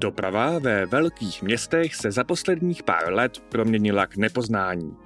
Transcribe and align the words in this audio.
Doprava 0.00 0.58
ve 0.58 0.86
velkých 0.86 1.42
městech 1.42 1.94
se 1.94 2.10
za 2.10 2.24
posledních 2.24 2.82
pár 2.82 3.12
let 3.12 3.42
proměnila 3.48 4.06
k 4.06 4.16
nepoznání. 4.16 4.96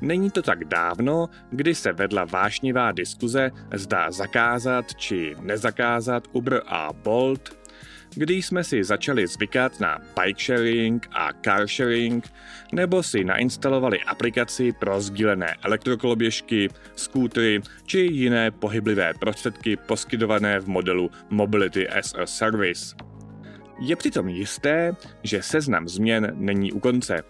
Není 0.00 0.30
to 0.30 0.42
tak 0.42 0.64
dávno, 0.64 1.28
kdy 1.50 1.74
se 1.74 1.92
vedla 1.92 2.24
vášnivá 2.24 2.92
diskuze, 2.92 3.50
zda 3.74 4.10
zakázat 4.10 4.94
či 4.94 5.36
nezakázat 5.40 6.28
Uber 6.32 6.62
a 6.66 6.92
Bolt, 6.92 7.56
kdy 8.14 8.34
jsme 8.34 8.64
si 8.64 8.84
začali 8.84 9.26
zvykat 9.26 9.80
na 9.80 9.98
bike 9.98 10.42
sharing 10.42 11.08
a 11.12 11.28
car 11.44 11.68
sharing, 11.68 12.32
nebo 12.72 13.02
si 13.02 13.24
nainstalovali 13.24 14.00
aplikaci 14.00 14.72
pro 14.72 15.00
sdílené 15.00 15.56
elektrokoloběžky, 15.62 16.68
skútry 16.96 17.60
či 17.86 17.98
jiné 17.98 18.50
pohyblivé 18.50 19.14
prostředky 19.14 19.76
poskytované 19.76 20.60
v 20.60 20.68
modelu 20.68 21.10
Mobility 21.30 21.88
as 21.88 22.14
a 22.14 22.26
Service. 22.26 23.11
Je 23.78 23.96
přitom 23.96 24.28
jisté, 24.28 24.96
že 25.22 25.42
seznam 25.42 25.88
změn 25.88 26.32
není 26.34 26.72
u 26.72 26.80
konce. 26.80 27.22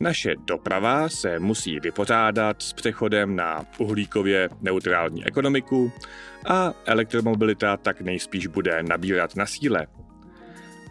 Naše 0.00 0.34
doprava 0.46 1.08
se 1.08 1.38
musí 1.38 1.80
vypořádat 1.80 2.62
s 2.62 2.72
přechodem 2.72 3.36
na 3.36 3.66
uhlíkově 3.78 4.48
neutrální 4.60 5.26
ekonomiku 5.26 5.92
a 6.46 6.72
elektromobilita 6.86 7.76
tak 7.76 8.00
nejspíš 8.00 8.46
bude 8.46 8.82
nabírat 8.82 9.36
na 9.36 9.46
síle. 9.46 9.86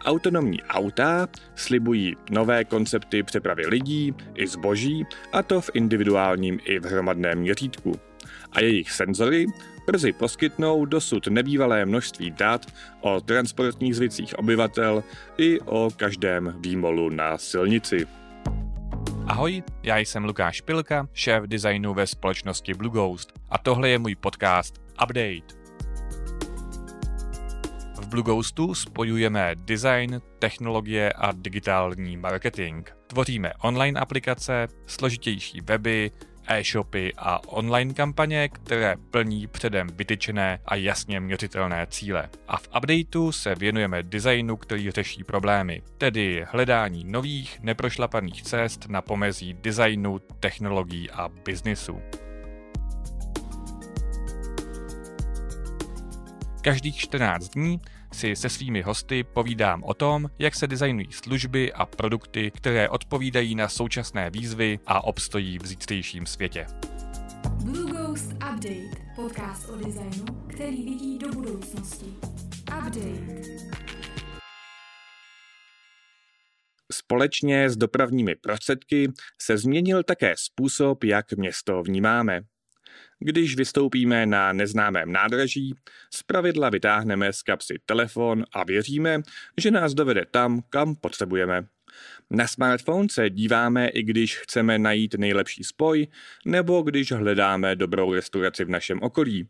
Autonomní 0.04 0.62
auta 0.62 1.28
slibují 1.54 2.16
nové 2.30 2.64
koncepty 2.64 3.22
přepravy 3.22 3.66
lidí 3.66 4.14
i 4.34 4.46
zboží, 4.46 5.06
a 5.32 5.42
to 5.42 5.60
v 5.60 5.70
individuálním 5.74 6.60
i 6.64 6.78
v 6.78 6.84
hromadném 6.84 7.38
měřítku. 7.38 8.00
A 8.52 8.60
jejich 8.60 8.90
senzory 8.90 9.46
brzy 9.86 10.12
poskytnou 10.12 10.84
dosud 10.84 11.26
nebývalé 11.26 11.86
množství 11.86 12.30
dat 12.30 12.66
o 13.00 13.20
transportních 13.20 13.96
zvicích 13.96 14.38
obyvatel 14.38 15.04
i 15.38 15.60
o 15.60 15.90
každém 15.96 16.54
výmolu 16.60 17.08
na 17.08 17.38
silnici. 17.38 18.06
Ahoj, 19.26 19.62
já 19.82 19.98
jsem 19.98 20.24
Lukáš 20.24 20.60
Pilka, 20.60 21.08
šéf 21.12 21.44
designu 21.44 21.94
ve 21.94 22.06
společnosti 22.06 22.74
Blue 22.74 22.92
Ghost 22.92 23.32
a 23.50 23.58
tohle 23.58 23.88
je 23.88 23.98
můj 23.98 24.14
podcast 24.14 24.74
Update. 25.02 25.64
V 28.00 28.06
Blue 28.08 28.22
Ghostu 28.22 28.74
spojujeme 28.74 29.54
design, 29.54 30.20
technologie 30.38 31.12
a 31.12 31.32
digitální 31.32 32.16
marketing. 32.16 32.88
Tvoříme 33.06 33.52
online 33.62 34.00
aplikace, 34.00 34.68
složitější 34.86 35.60
weby, 35.60 36.10
e-shopy 36.46 37.12
a 37.16 37.48
online 37.48 37.94
kampaně, 37.94 38.48
které 38.48 38.96
plní 39.10 39.46
předem 39.46 39.86
vytyčené 39.94 40.58
a 40.66 40.74
jasně 40.74 41.20
měřitelné 41.20 41.86
cíle. 41.90 42.28
A 42.48 42.56
v 42.56 42.68
updateu 42.76 43.32
se 43.32 43.54
věnujeme 43.54 44.02
designu, 44.02 44.56
který 44.56 44.90
řeší 44.90 45.24
problémy, 45.24 45.82
tedy 45.98 46.46
hledání 46.48 47.04
nových, 47.04 47.60
neprošlapaných 47.62 48.42
cest 48.42 48.88
na 48.88 49.02
pomezí 49.02 49.54
designu, 49.54 50.18
technologií 50.40 51.10
a 51.10 51.28
biznisu. 51.44 52.00
Každých 56.60 56.96
14 56.96 57.48
dní 57.48 57.80
si 58.14 58.36
se 58.36 58.48
svými 58.48 58.82
hosty 58.82 59.24
povídám 59.24 59.84
o 59.84 59.94
tom, 59.94 60.30
jak 60.38 60.54
se 60.54 60.66
designují 60.66 61.12
služby 61.12 61.72
a 61.72 61.86
produkty, 61.86 62.50
které 62.50 62.88
odpovídají 62.88 63.54
na 63.54 63.68
současné 63.68 64.30
výzvy 64.30 64.78
a 64.86 65.04
obstojí 65.04 65.58
v 65.58 65.66
zítřejším 65.66 66.26
světě. 66.26 66.66
Blue 67.64 67.92
Ghost 67.92 68.32
Update, 68.32 69.12
podcast 69.16 69.68
o 69.68 69.76
designu, 69.76 70.24
který 70.48 70.84
vidí 70.84 71.18
do 71.18 71.28
budoucnosti. 71.28 72.06
Update. 72.78 73.42
Společně 76.92 77.70
s 77.70 77.76
dopravními 77.76 78.34
prostředky 78.34 79.12
se 79.42 79.58
změnil 79.58 80.02
také 80.02 80.34
způsob, 80.38 81.04
jak 81.04 81.32
město 81.32 81.82
vnímáme. 81.82 82.40
Když 83.26 83.56
vystoupíme 83.56 84.26
na 84.26 84.52
neznámém 84.52 85.12
nádraží, 85.12 85.74
zpravidla 86.10 86.70
vytáhneme 86.70 87.32
z 87.32 87.42
kapsy 87.42 87.78
telefon 87.86 88.44
a 88.52 88.64
věříme, 88.64 89.22
že 89.60 89.70
nás 89.70 89.94
dovede 89.94 90.24
tam, 90.30 90.62
kam 90.70 90.94
potřebujeme. 90.94 91.66
Na 92.30 92.46
smartphone 92.46 93.08
se 93.08 93.30
díváme 93.30 93.88
i 93.88 94.02
když 94.02 94.38
chceme 94.38 94.78
najít 94.78 95.14
nejlepší 95.14 95.64
spoj, 95.64 96.06
nebo 96.46 96.82
když 96.82 97.12
hledáme 97.12 97.76
dobrou 97.76 98.14
restauraci 98.14 98.64
v 98.64 98.70
našem 98.70 99.02
okolí. 99.02 99.48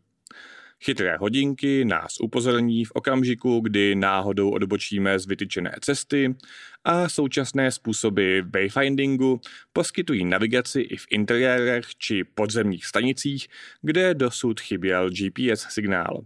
Chytré 0.83 1.17
hodinky 1.17 1.85
nás 1.85 2.19
upozorní 2.19 2.85
v 2.85 2.91
okamžiku, 2.91 3.59
kdy 3.59 3.95
náhodou 3.95 4.49
odbočíme 4.49 5.19
z 5.19 5.25
vytyčené 5.25 5.75
cesty 5.81 6.35
a 6.83 7.09
současné 7.09 7.71
způsoby 7.71 8.39
wayfindingu 8.53 9.41
poskytují 9.73 10.25
navigaci 10.25 10.81
i 10.81 10.97
v 10.97 11.05
interiérech 11.09 11.95
či 11.97 12.23
podzemních 12.23 12.85
stanicích, 12.85 13.47
kde 13.81 14.13
dosud 14.13 14.59
chyběl 14.59 15.09
GPS 15.09 15.61
signál. 15.69 16.25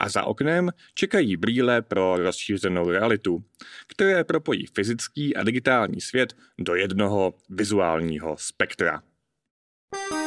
A 0.00 0.08
za 0.08 0.24
oknem 0.24 0.70
čekají 0.94 1.36
brýle 1.36 1.82
pro 1.82 2.16
rozšířenou 2.16 2.90
realitu, 2.90 3.44
které 3.86 4.24
propojí 4.24 4.66
fyzický 4.66 5.36
a 5.36 5.42
digitální 5.42 6.00
svět 6.00 6.36
do 6.58 6.74
jednoho 6.74 7.34
vizuálního 7.50 8.36
spektra. 8.38 9.02
Z 9.94 10.23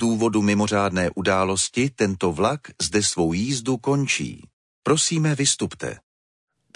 důvodu 0.00 0.42
mimořádné 0.42 1.10
události 1.14 1.90
tento 1.90 2.32
vlak 2.32 2.60
zde 2.82 3.02
svou 3.02 3.32
jízdu 3.32 3.76
končí. 3.76 4.48
Prosíme, 4.82 5.34
vystupte. 5.34 5.96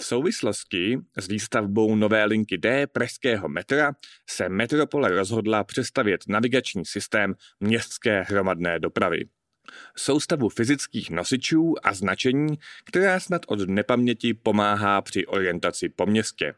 V 0.01 0.05
souvislosti 0.05 0.97
s 1.17 1.27
výstavbou 1.27 1.95
nové 1.95 2.25
linky 2.25 2.57
D 2.57 2.87
pražského 2.87 3.49
metra 3.49 3.93
se 4.29 4.49
Metropole 4.49 5.09
rozhodla 5.09 5.63
přestavět 5.63 6.21
navigační 6.27 6.85
systém 6.85 7.35
městské 7.59 8.21
hromadné 8.21 8.79
dopravy. 8.79 9.25
Soustavu 9.97 10.49
fyzických 10.49 11.09
nosičů 11.09 11.73
a 11.83 11.93
značení, 11.93 12.59
která 12.83 13.19
snad 13.19 13.41
od 13.47 13.69
nepaměti 13.69 14.33
pomáhá 14.33 15.01
při 15.01 15.25
orientaci 15.25 15.89
po 15.89 16.05
městě. 16.05 16.53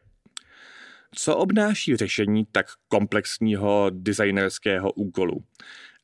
Co 1.14 1.36
obnáší 1.36 1.96
řešení 1.96 2.46
tak 2.52 2.66
komplexního 2.88 3.90
designerského 3.90 4.92
úkolu? 4.92 5.44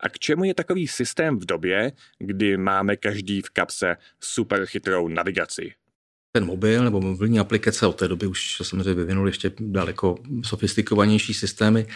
A 0.00 0.08
k 0.08 0.18
čemu 0.18 0.44
je 0.44 0.54
takový 0.54 0.88
systém 0.88 1.38
v 1.38 1.44
době, 1.44 1.92
kdy 2.18 2.56
máme 2.56 2.96
každý 2.96 3.42
v 3.42 3.50
kapse 3.50 3.96
super 4.20 4.66
chytrou 4.66 5.08
navigaci? 5.08 5.72
Ten 6.32 6.44
mobil 6.44 6.84
nebo 6.84 7.00
mobilní 7.00 7.38
aplikace 7.38 7.86
od 7.86 7.96
té 7.96 8.08
doby 8.08 8.26
už 8.26 8.56
samozřejmě 8.62 8.94
vyvinuli 8.94 9.28
ještě 9.28 9.52
daleko 9.60 10.16
sofistikovanější 10.44 11.34
systémy, 11.34 11.86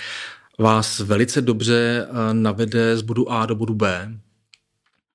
vás 0.59 0.99
velice 1.01 1.41
dobře 1.41 2.07
eh, 2.09 2.35
navede 2.35 2.97
z 2.97 3.03
bodu 3.03 3.31
A 3.33 3.47
do 3.47 3.55
bodu 3.55 3.75
B, 3.75 4.13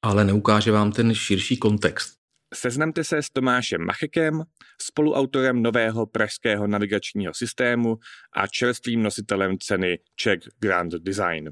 ale 0.01 0.25
neukáže 0.25 0.72
vám 0.72 0.91
ten 0.91 1.16
širší 1.16 1.57
kontext. 1.57 2.13
Seznamte 2.53 3.03
se 3.03 3.17
s 3.17 3.29
Tomášem 3.29 3.81
Machekem, 3.81 4.43
spoluautorem 4.81 5.61
nového 5.61 6.05
pražského 6.05 6.67
navigačního 6.67 7.33
systému 7.33 7.97
a 8.33 8.47
čerstvým 8.47 9.03
nositelem 9.03 9.57
ceny 9.59 9.99
Czech 10.16 10.39
Grand 10.59 10.93
Design. 10.93 11.49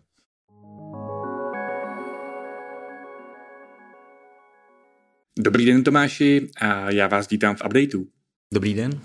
Dobrý 5.44 5.66
den 5.66 5.84
Tomáši 5.84 6.50
a 6.58 6.92
já 6.92 7.08
vás 7.08 7.30
vítám 7.30 7.56
v 7.56 7.66
updateu. 7.66 8.08
Dobrý 8.54 8.74
den. 8.74 9.02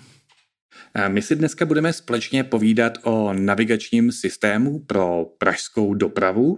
My 1.08 1.22
si 1.22 1.36
dneska 1.36 1.66
budeme 1.66 1.92
společně 1.92 2.44
povídat 2.44 2.98
o 3.02 3.32
navigačním 3.32 4.12
systému 4.12 4.78
pro 4.78 5.24
pražskou 5.38 5.94
dopravu. 5.94 6.56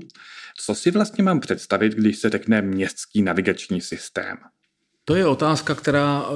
Co 0.56 0.75
si 0.75 0.90
vlastně 0.90 1.25
mám 1.25 1.40
představit, 1.40 1.92
když 1.92 2.19
se 2.19 2.30
řekne 2.30 2.62
městský 2.62 3.22
navigační 3.22 3.80
systém? 3.80 4.36
To 5.08 5.14
je 5.14 5.26
otázka, 5.26 5.75
která 5.75 6.25
eh, 6.25 6.32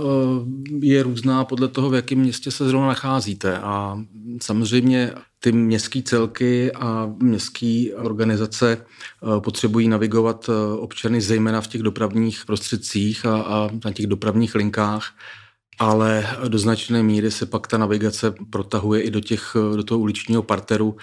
je 0.80 1.02
různá 1.02 1.44
podle 1.44 1.68
toho, 1.68 1.90
v 1.90 1.94
jakém 1.94 2.18
městě 2.18 2.50
se 2.50 2.68
zrovna 2.68 2.88
nacházíte. 2.88 3.58
A 3.58 3.98
samozřejmě 4.40 5.12
ty 5.38 5.52
městské 5.52 6.02
celky 6.02 6.72
a 6.72 7.12
městské 7.18 7.86
organizace 7.96 8.72
eh, 8.76 9.40
potřebují 9.40 9.88
navigovat 9.88 10.48
eh, 10.48 10.78
občany 10.78 11.20
zejména 11.20 11.60
v 11.60 11.66
těch 11.66 11.82
dopravních 11.82 12.44
prostředcích 12.46 13.26
a, 13.26 13.42
a 13.42 13.70
na 13.84 13.92
těch 13.92 14.06
dopravních 14.06 14.54
linkách 14.54 15.04
ale 15.78 16.26
do 16.48 16.58
značné 16.58 17.02
míry 17.02 17.30
se 17.30 17.46
pak 17.46 17.66
ta 17.66 17.78
navigace 17.78 18.34
protahuje 18.50 19.02
i 19.02 19.10
do, 19.10 19.20
těch, 19.20 19.56
do 19.76 19.82
toho 19.82 20.00
uličního 20.00 20.42
parteru 20.42 20.96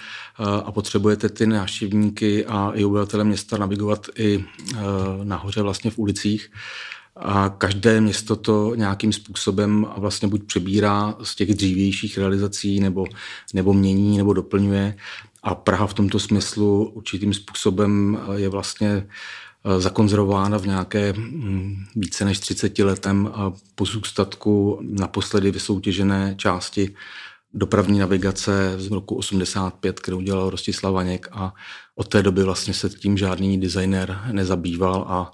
a 0.64 0.72
potřebujete 0.72 1.28
ty 1.28 1.46
návštěvníky 1.46 2.46
a 2.46 2.72
i 2.74 2.84
obyvatele 2.84 3.24
města 3.24 3.58
navigovat 3.58 4.06
i 4.18 4.44
nahoře 5.24 5.62
vlastně 5.62 5.90
v 5.90 5.98
ulicích. 5.98 6.50
A 7.16 7.48
každé 7.48 8.00
město 8.00 8.36
to 8.36 8.74
nějakým 8.74 9.12
způsobem 9.12 9.86
vlastně 9.96 10.28
buď 10.28 10.44
přebírá 10.44 11.16
z 11.22 11.34
těch 11.34 11.54
dřívějších 11.54 12.18
realizací, 12.18 12.80
nebo, 12.80 13.06
nebo 13.54 13.72
mění, 13.72 14.18
nebo 14.18 14.32
doplňuje. 14.32 14.96
A 15.42 15.54
Praha 15.54 15.86
v 15.86 15.94
tomto 15.94 16.18
smyslu 16.18 16.90
určitým 16.90 17.34
způsobem 17.34 18.20
je 18.34 18.48
vlastně 18.48 19.06
eh, 19.64 19.80
zakonzervována 19.80 20.58
v 20.58 20.66
nějaké 20.66 21.12
hm, 21.16 21.84
více 21.96 22.24
než 22.24 22.38
30 22.38 22.78
letem 22.78 23.32
pozůstatku 23.74 24.80
naposledy 24.82 25.50
vysoutěžené 25.50 26.34
části 26.36 26.94
dopravní 27.54 27.98
navigace 27.98 28.74
z 28.78 28.90
roku 28.90 29.14
85, 29.14 30.00
kterou 30.00 30.20
dělal 30.20 30.50
Rostislav 30.50 30.94
Vaněk 30.94 31.28
a 31.32 31.54
od 31.94 32.08
té 32.08 32.22
doby 32.22 32.44
vlastně 32.44 32.74
se 32.74 32.88
tím 32.88 33.16
žádný 33.16 33.60
designer 33.60 34.20
nezabýval 34.32 35.04
a 35.08 35.32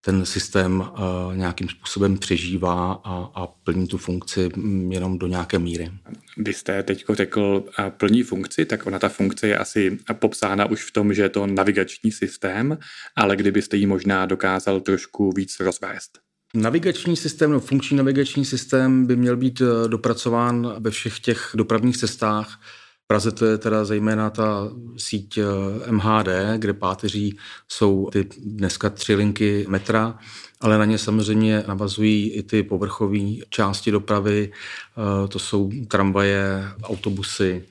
ten 0.00 0.26
systém 0.26 0.80
uh, 0.80 1.36
nějakým 1.36 1.68
způsobem 1.68 2.18
přežívá 2.18 2.92
a, 3.04 3.30
a 3.34 3.46
plní 3.46 3.88
tu 3.88 3.98
funkci 3.98 4.50
jenom 4.88 5.18
do 5.18 5.26
nějaké 5.26 5.58
míry. 5.58 5.90
Vy 6.36 6.52
jste 6.52 6.82
teď 6.82 7.04
řekl 7.10 7.40
uh, 7.40 7.90
plní 7.90 8.22
funkci, 8.22 8.64
tak 8.64 8.86
ona 8.86 8.98
ta 8.98 9.08
funkce 9.08 9.48
je 9.48 9.58
asi 9.58 9.98
popsána 10.12 10.66
už 10.66 10.84
v 10.84 10.92
tom, 10.92 11.14
že 11.14 11.22
je 11.22 11.28
to 11.28 11.46
navigační 11.46 12.12
systém, 12.12 12.78
ale 13.16 13.36
kdybyste 13.36 13.76
ji 13.76 13.86
možná 13.86 14.26
dokázal 14.26 14.80
trošku 14.80 15.32
víc 15.36 15.60
rozvést. 15.60 16.18
Navigační 16.54 17.16
systém, 17.16 17.50
no, 17.50 17.60
funkční 17.60 17.96
navigační 17.96 18.44
systém 18.44 19.06
by 19.06 19.16
měl 19.16 19.36
být 19.36 19.60
eh, 19.60 19.88
dopracován 19.88 20.74
ve 20.78 20.90
všech 20.90 21.20
těch 21.20 21.50
dopravních 21.54 21.96
cestách. 21.96 22.60
Praze 23.10 23.32
to 23.32 23.46
je 23.46 23.58
teda 23.58 23.84
zejména 23.84 24.30
ta 24.30 24.68
síť 24.96 25.38
eh, 25.38 25.92
MHD, 25.92 26.28
kde 26.56 26.72
páteří 26.72 27.38
jsou 27.68 28.08
ty 28.12 28.28
dneska 28.38 28.90
tři 28.90 29.14
linky 29.14 29.64
metra, 29.68 30.18
ale 30.60 30.78
na 30.78 30.84
ně 30.84 30.98
samozřejmě 30.98 31.64
navazují 31.68 32.30
i 32.30 32.42
ty 32.42 32.62
povrchové 32.62 33.18
části 33.50 33.90
dopravy, 33.90 34.52
eh, 34.52 35.28
to 35.28 35.38
jsou 35.38 35.70
tramvaje, 35.88 36.64
autobusy, 36.82 37.64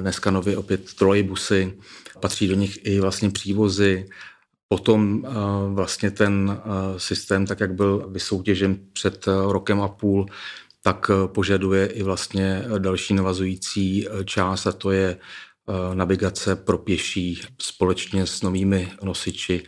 dneska 0.00 0.30
nově 0.30 0.56
opět 0.56 0.94
trolejbusy, 0.94 1.78
patří 2.20 2.48
do 2.48 2.54
nich 2.54 2.78
i 2.86 3.00
vlastně 3.00 3.30
přívozy, 3.30 4.08
Potom 4.72 5.24
eh, 5.26 5.30
vlastně 5.74 6.10
ten 6.10 6.50
eh, 6.50 6.98
systém, 7.00 7.46
tak 7.46 7.60
jak 7.60 7.74
byl 7.74 8.08
vysoutěžen 8.10 8.78
před 8.92 9.28
eh, 9.28 9.32
rokem 9.52 9.80
a 9.80 9.88
půl, 9.88 10.26
tak 10.82 11.10
požaduje 11.26 11.86
i 11.86 12.02
vlastně 12.02 12.64
další 12.78 13.14
navazující 13.14 14.06
část 14.24 14.66
a 14.66 14.72
to 14.72 14.90
je 14.90 15.18
navigace 15.94 16.56
pro 16.56 16.78
pěší 16.78 17.40
společně 17.62 18.26
s 18.26 18.42
novými 18.42 18.92
nosiči 19.02 19.62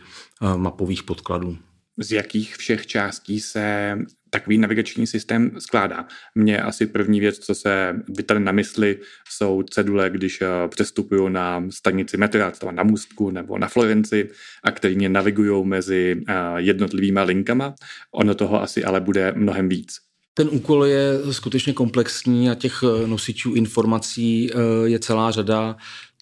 mapových 0.55 1.03
podkladů. 1.03 1.57
Z 1.97 2.11
jakých 2.11 2.55
všech 2.55 2.87
částí 2.87 3.39
se 3.39 3.97
takový 4.33 4.57
navigační 4.57 5.07
systém 5.07 5.51
skládá. 5.59 6.07
Mně 6.35 6.61
asi 6.61 6.85
první 6.85 7.19
věc, 7.19 7.39
co 7.39 7.55
se 7.55 7.95
vytane 8.17 8.39
na 8.39 8.51
mysli, 8.51 8.99
jsou 9.29 9.63
cedule, 9.63 10.09
když 10.09 10.41
eh, 10.41 10.67
přestupuju 10.67 11.29
na 11.29 11.63
stanici 11.69 12.17
metra, 12.17 12.51
třeba 12.51 12.71
na 12.71 12.83
Můstku 12.83 13.31
nebo 13.31 13.57
na 13.57 13.67
Florenci, 13.67 14.29
a 14.63 14.71
který 14.71 14.95
mě 14.95 15.09
navigují 15.09 15.65
mezi 15.65 16.21
eh, 16.27 16.33
jednotlivýma 16.57 17.23
linkama. 17.23 17.75
Ono 18.11 18.35
toho 18.35 18.61
asi 18.61 18.83
ale 18.83 19.01
bude 19.01 19.33
mnohem 19.35 19.69
víc. 19.69 19.97
Ten 20.33 20.49
úkol 20.51 20.85
je 20.85 21.19
skutečně 21.31 21.73
komplexní 21.73 22.49
a 22.49 22.55
těch 22.55 22.83
eh, 22.83 23.07
nosičů 23.07 23.53
informací 23.53 24.51
je 24.83 24.99
celá 24.99 25.31
řada. 25.31 25.75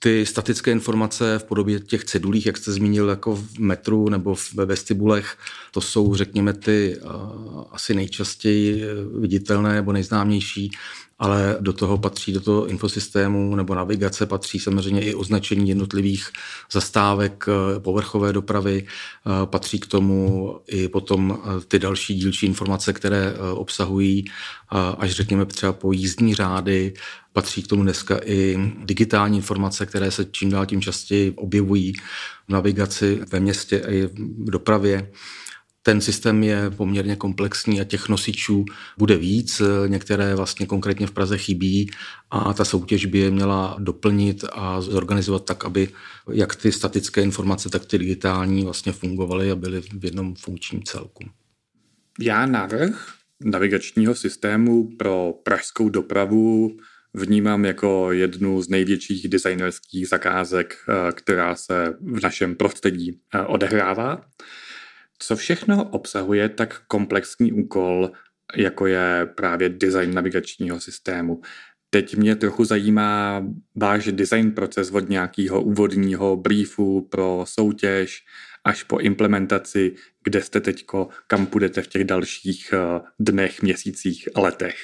Ty 0.03 0.25
statické 0.25 0.71
informace 0.71 1.39
v 1.39 1.43
podobě 1.43 1.79
těch 1.79 2.03
cedulích, 2.03 2.45
jak 2.45 2.57
jste 2.57 2.71
zmínil, 2.71 3.09
jako 3.09 3.35
v 3.35 3.59
metru 3.59 4.09
nebo 4.09 4.35
ve 4.53 4.65
vestibulech, 4.65 5.37
to 5.71 5.81
jsou, 5.81 6.15
řekněme, 6.15 6.53
ty 6.53 6.97
uh, 7.01 7.63
asi 7.71 7.93
nejčastěji 7.93 8.83
viditelné 9.19 9.73
nebo 9.73 9.91
nejznámější 9.91 10.71
ale 11.21 11.57
do 11.59 11.73
toho 11.73 11.97
patří, 11.97 12.33
do 12.33 12.41
toho 12.41 12.67
infosystému 12.67 13.55
nebo 13.55 13.75
navigace 13.75 14.25
patří 14.25 14.59
samozřejmě 14.59 15.01
i 15.01 15.15
označení 15.15 15.69
jednotlivých 15.69 16.29
zastávek 16.71 17.45
eh, 17.47 17.79
povrchové 17.79 18.33
dopravy, 18.33 18.83
eh, 18.85 19.45
patří 19.45 19.79
k 19.79 19.85
tomu 19.85 20.55
i 20.67 20.87
potom 20.87 21.37
eh, 21.37 21.65
ty 21.67 21.79
další 21.79 22.15
dílčí 22.15 22.45
informace, 22.45 22.93
které 22.93 23.33
obsahují 23.53 24.25
až 24.97 25.11
řekněme 25.11 25.45
třeba 25.45 25.73
po 25.73 25.91
jízdní 25.91 26.35
řády, 26.35 26.93
patří 27.33 27.63
k 27.63 27.67
tomu 27.67 27.83
dneska 27.83 28.19
i 28.25 28.71
digitální 28.83 29.37
informace, 29.37 29.85
které 29.85 30.11
se 30.11 30.25
čím 30.25 30.49
dál 30.49 30.65
tím 30.65 30.81
častěji 30.81 31.31
objevují 31.31 31.93
v 32.47 32.49
navigaci 32.49 33.19
ve 33.31 33.39
městě 33.39 33.83
i 33.87 34.05
v 34.45 34.49
dopravě. 34.51 35.11
Ten 35.83 36.01
systém 36.01 36.43
je 36.43 36.71
poměrně 36.71 37.15
komplexní 37.15 37.81
a 37.81 37.83
těch 37.83 38.09
nosičů 38.09 38.65
bude 38.97 39.17
víc. 39.17 39.61
Některé 39.87 40.35
vlastně 40.35 40.65
konkrétně 40.65 41.07
v 41.07 41.11
Praze 41.11 41.37
chybí 41.37 41.91
a 42.31 42.53
ta 42.53 42.65
soutěž 42.65 43.05
by 43.05 43.17
je 43.17 43.31
měla 43.31 43.75
doplnit 43.79 44.45
a 44.51 44.81
zorganizovat 44.81 45.45
tak, 45.45 45.65
aby 45.65 45.89
jak 46.31 46.55
ty 46.55 46.71
statické 46.71 47.21
informace, 47.21 47.69
tak 47.69 47.85
ty 47.85 47.97
digitální 47.97 48.63
vlastně 48.63 48.91
fungovaly 48.91 49.51
a 49.51 49.55
byly 49.55 49.81
v 49.81 50.05
jednom 50.05 50.35
funkčním 50.35 50.83
celku. 50.83 51.23
Já 52.19 52.45
návrh 52.45 53.13
navigačního 53.43 54.15
systému 54.15 54.95
pro 54.97 55.33
pražskou 55.43 55.89
dopravu 55.89 56.77
vnímám 57.13 57.65
jako 57.65 58.11
jednu 58.11 58.61
z 58.61 58.69
největších 58.69 59.27
designerských 59.27 60.07
zakázek, 60.07 60.77
eh, 60.89 61.11
která 61.11 61.55
se 61.55 61.93
v 62.01 62.23
našem 62.23 62.55
prostředí 62.55 63.19
eh, 63.35 63.41
odehrává. 63.41 64.25
Co 65.23 65.35
všechno 65.35 65.89
obsahuje 65.89 66.49
tak 66.49 66.81
komplexní 66.87 67.51
úkol, 67.51 68.11
jako 68.55 68.87
je 68.87 69.29
právě 69.35 69.69
design 69.69 70.13
navigačního 70.13 70.79
systému? 70.79 71.41
Teď 71.89 72.15
mě 72.15 72.35
trochu 72.35 72.65
zajímá 72.65 73.45
váš 73.75 74.05
design 74.05 74.51
proces 74.51 74.91
od 74.91 75.09
nějakého 75.09 75.61
úvodního 75.61 76.35
briefu 76.35 77.01
pro 77.01 77.43
soutěž 77.47 78.25
až 78.63 78.83
po 78.83 78.99
implementaci, 78.99 79.95
kde 80.23 80.41
jste 80.41 80.61
teďko, 80.61 81.07
kam 81.27 81.45
půjdete 81.45 81.81
v 81.81 81.87
těch 81.87 82.03
dalších 82.03 82.73
eh, 82.73 83.01
dnech, 83.19 83.61
měsících, 83.61 84.29
letech. 84.35 84.75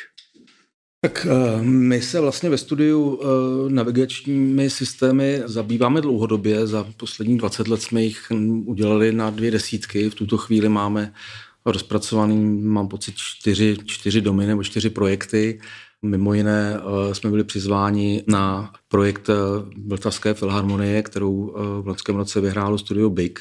Tak 1.02 1.28
eh, 1.30 1.62
my 1.62 2.02
se 2.02 2.20
vlastně 2.20 2.50
ve 2.50 2.58
studiu 2.58 3.20
eh, 3.22 3.26
navigačními 3.70 4.70
systémy 4.70 5.42
zabýváme 5.46 6.02
dlouhodobě. 6.02 6.68
Za 6.68 6.86
poslední 6.98 7.38
20 7.38 7.68
let 7.68 7.82
jsme 7.82 8.04
jich 8.04 8.32
udělali 8.66 9.12
na 9.12 9.30
dvě 9.30 9.52
desítky. 9.52 10.10
V 10.10 10.16
tuto 10.16 10.38
chvíli 10.38 10.70
máme 10.70 11.14
rozpracovaný, 11.66 12.62
mám 12.62 12.88
pocit, 12.88 13.16
čtyři, 13.18 13.78
čtyři 13.86 14.22
domy 14.22 14.46
nebo 14.46 14.64
čtyři 14.64 14.90
projekty. 14.90 15.60
Mimo 16.02 16.34
jiné 16.34 16.78
eh, 16.78 17.16
jsme 17.16 17.30
byli 17.30 17.44
přizváni 17.44 18.24
na 18.28 18.74
projekt 18.88 19.30
Vltavské 19.88 20.34
filharmonie, 20.34 21.04
kterou 21.04 21.54
v 21.82 21.88
loňském 21.88 22.16
roce 22.16 22.42
vyhrálo 22.42 22.78
studio 22.78 23.10
Big. 23.10 23.40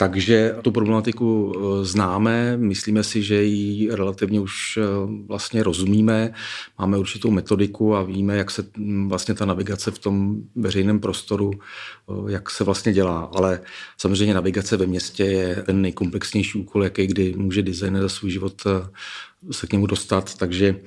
Takže 0.00 0.56
tu 0.62 0.72
problematiku 0.72 1.52
eh, 1.52 1.84
známe, 1.84 2.56
myslíme 2.56 3.04
si, 3.04 3.22
že 3.22 3.42
ji 3.42 3.94
relativně 3.94 4.40
už 4.40 4.76
eh, 4.76 4.82
vlastně 5.26 5.62
rozumíme, 5.62 6.32
máme 6.78 6.98
určitou 6.98 7.30
metodiku 7.30 7.94
a 7.96 8.02
víme, 8.02 8.36
jak 8.36 8.50
se 8.50 8.64
hm, 8.76 9.08
vlastně 9.08 9.34
ta 9.34 9.44
navigace 9.44 9.90
v 9.90 9.98
tom 9.98 10.42
veřejném 10.56 11.00
prostoru, 11.00 11.50
eh, 11.52 12.32
jak 12.32 12.50
se 12.50 12.64
vlastně 12.64 12.92
dělá. 12.92 13.30
Ale 13.34 13.60
samozřejmě 13.98 14.34
navigace 14.34 14.76
ve 14.76 14.86
městě 14.86 15.24
je 15.24 15.62
ten 15.66 15.82
nejkomplexnější 15.82 16.58
úkol, 16.58 16.84
jaký 16.84 17.06
kdy 17.06 17.34
může 17.36 17.62
designer 17.62 18.02
za 18.02 18.08
svůj 18.08 18.30
život 18.30 18.62
se 19.50 19.66
k 19.66 19.72
němu 19.72 19.86
dostat, 19.86 20.34
takže 20.34 20.80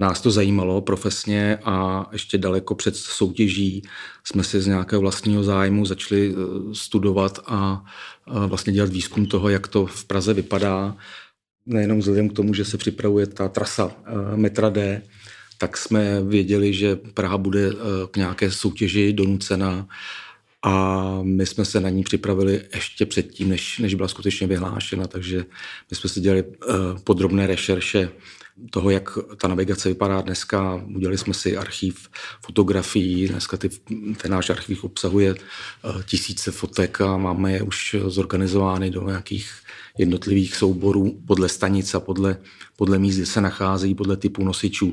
Nás 0.00 0.20
to 0.20 0.30
zajímalo 0.30 0.80
profesně 0.80 1.58
a 1.64 2.06
ještě 2.12 2.38
daleko 2.38 2.74
před 2.74 2.96
soutěží 2.96 3.82
jsme 4.24 4.44
si 4.44 4.60
z 4.60 4.66
nějakého 4.66 5.00
vlastního 5.00 5.44
zájmu 5.44 5.86
začali 5.86 6.34
studovat 6.72 7.38
a 7.46 7.84
vlastně 8.46 8.72
dělat 8.72 8.90
výzkum 8.90 9.26
toho, 9.26 9.48
jak 9.48 9.68
to 9.68 9.86
v 9.86 10.04
Praze 10.04 10.34
vypadá. 10.34 10.96
Nejenom 11.66 11.98
vzhledem 11.98 12.28
k 12.28 12.32
tomu, 12.32 12.54
že 12.54 12.64
se 12.64 12.78
připravuje 12.78 13.26
ta 13.26 13.48
trasa 13.48 13.92
eh, 14.06 14.36
metra 14.36 14.68
D, 14.68 15.02
tak 15.58 15.76
jsme 15.76 16.22
věděli, 16.22 16.74
že 16.74 16.96
Praha 16.96 17.38
bude 17.38 17.68
eh, 17.68 17.74
k 18.10 18.16
nějaké 18.16 18.50
soutěži 18.50 19.12
donucena 19.12 19.88
a 20.62 21.18
my 21.22 21.46
jsme 21.46 21.64
se 21.64 21.80
na 21.80 21.88
ní 21.88 22.02
připravili 22.02 22.62
ještě 22.74 23.06
předtím, 23.06 23.48
než, 23.48 23.78
než 23.78 23.94
byla 23.94 24.08
skutečně 24.08 24.46
vyhlášena, 24.46 25.06
takže 25.06 25.44
my 25.90 25.96
jsme 25.96 26.10
si 26.10 26.20
dělali 26.20 26.44
podrobné 27.04 27.46
rešerše 27.46 28.10
toho, 28.70 28.90
jak 28.90 29.18
ta 29.36 29.48
navigace 29.48 29.88
vypadá 29.88 30.20
dneska. 30.20 30.74
Udělali 30.74 31.18
jsme 31.18 31.34
si 31.34 31.56
archív 31.56 32.08
fotografií, 32.46 33.28
dneska 33.28 33.56
ty, 33.56 33.68
ten 34.22 34.30
náš 34.30 34.50
archív 34.50 34.84
obsahuje 34.84 35.34
eh, 35.34 36.02
tisíce 36.06 36.50
fotek 36.50 37.00
a 37.00 37.16
máme 37.16 37.52
je 37.52 37.62
už 37.62 37.96
zorganizovány 38.06 38.90
do 38.90 39.06
nějakých 39.06 39.50
jednotlivých 39.98 40.56
souborů 40.56 41.20
podle 41.26 41.48
stanic 41.48 41.94
a 41.94 42.00
podle, 42.00 42.36
podle 42.76 42.98
míst, 42.98 43.16
kde 43.16 43.26
se 43.26 43.40
nacházejí, 43.40 43.94
podle 43.94 44.16
typu 44.16 44.44
nosičů. 44.44 44.90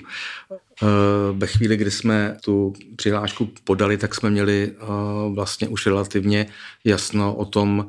Eh, 0.84 0.88
ve 1.32 1.48
chvíli, 1.48 1.78
kdy 1.78 1.92
jsme 1.92 2.38
tu 2.44 2.74
přihlášku 2.96 3.50
podali, 3.64 3.98
tak 3.98 4.16
jsme 4.16 4.30
měli 4.30 4.72
eh, 4.72 4.86
vlastně 5.34 5.68
už 5.68 5.86
relativně 5.86 6.46
jasno 6.84 7.36
o 7.36 7.46
tom, 7.46 7.88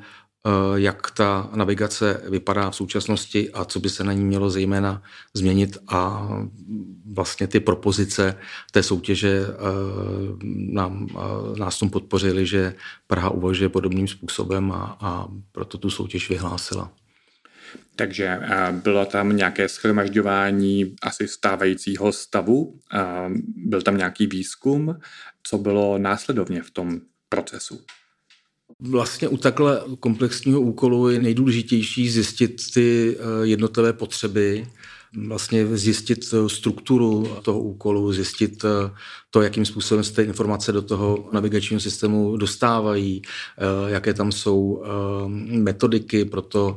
jak 0.75 1.11
ta 1.11 1.51
navigace 1.55 2.23
vypadá 2.31 2.71
v 2.71 2.77
současnosti 2.77 3.51
a 3.51 3.65
co 3.65 3.81
by 3.81 3.91
se 3.91 4.05
na 4.05 4.13
ní 4.13 4.25
mělo 4.25 4.51
zejména 4.51 5.03
změnit 5.35 5.79
a 5.89 6.29
vlastně 7.13 7.47
ty 7.47 7.61
propozice 7.61 8.35
té 8.73 8.83
soutěže 8.83 9.47
eh, 9.49 9.55
nám, 10.73 11.07
eh, 11.11 11.59
nás 11.59 11.79
tom 11.79 11.91
podpořili, 11.91 12.47
že 12.47 12.75
Praha 13.07 13.31
uvažuje 13.31 13.69
podobným 13.69 14.09
způsobem 14.09 14.73
a, 14.73 14.97
a 15.01 15.29
proto 15.53 15.79
tu 15.79 15.91
soutěž 15.91 16.29
vyhlásila. 16.29 16.93
Takže 17.97 18.41
bylo 18.71 19.05
tam 19.05 19.37
nějaké 19.37 19.69
schromažďování 19.69 20.97
asi 21.03 21.29
stávajícího 21.29 22.13
stavu, 22.13 22.81
byl 23.57 23.83
tam 23.83 23.97
nějaký 23.97 24.27
výzkum, 24.27 24.99
co 25.43 25.59
bylo 25.59 25.99
následovně 25.99 26.63
v 26.63 26.71
tom 26.71 27.01
procesu? 27.29 27.81
Vlastně 28.81 29.29
u 29.29 29.37
takhle 29.37 29.83
komplexního 30.01 30.61
úkolu 30.61 31.09
je 31.09 31.21
nejdůležitější 31.21 32.11
zjistit 32.11 32.63
ty 32.75 33.17
eh, 33.19 33.47
jednotlivé 33.47 33.93
potřeby, 33.93 34.67
vlastně 35.17 35.77
zjistit 35.77 36.35
strukturu 36.47 37.37
toho 37.43 37.61
úkolu, 37.61 38.13
zjistit 38.13 38.65
eh, 38.65 38.91
to, 39.31 39.43
jakým 39.43 39.65
způsobem 39.65 40.05
se 40.05 40.13
ty 40.13 40.23
informace 40.23 40.73
do 40.73 40.83
toho 40.83 41.29
navigačního 41.33 41.81
systému 41.81 42.37
dostávají, 42.37 43.23
eh, 43.23 43.91
jaké 43.91 44.15
tam 44.15 44.33
jsou 44.33 44.85
metodiky 45.47 46.25
pro 46.25 46.43
to, 46.43 46.77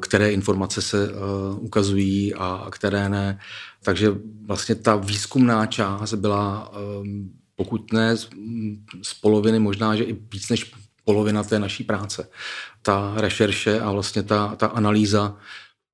které 0.00 0.32
informace 0.32 0.82
se 0.82 1.10
ukazují 1.58 2.34
a 2.34 2.66
které 2.70 3.08
ne. 3.08 3.38
Takže 3.82 4.14
vlastně 4.46 4.74
ta 4.74 4.96
výzkumná 4.96 5.66
část 5.66 6.14
byla 6.14 6.72
pokud 7.56 7.92
ne 7.92 8.16
z 9.02 9.14
poloviny, 9.20 9.58
možná, 9.58 9.96
že 9.96 10.04
i 10.04 10.12
víc 10.32 10.48
než 10.48 10.72
polovina 11.04 11.42
té 11.42 11.58
naší 11.58 11.84
práce. 11.84 12.28
Ta 12.82 13.14
rešerše 13.16 13.80
a 13.80 13.92
vlastně 13.92 14.22
ta, 14.22 14.56
ta 14.56 14.66
analýza 14.66 15.36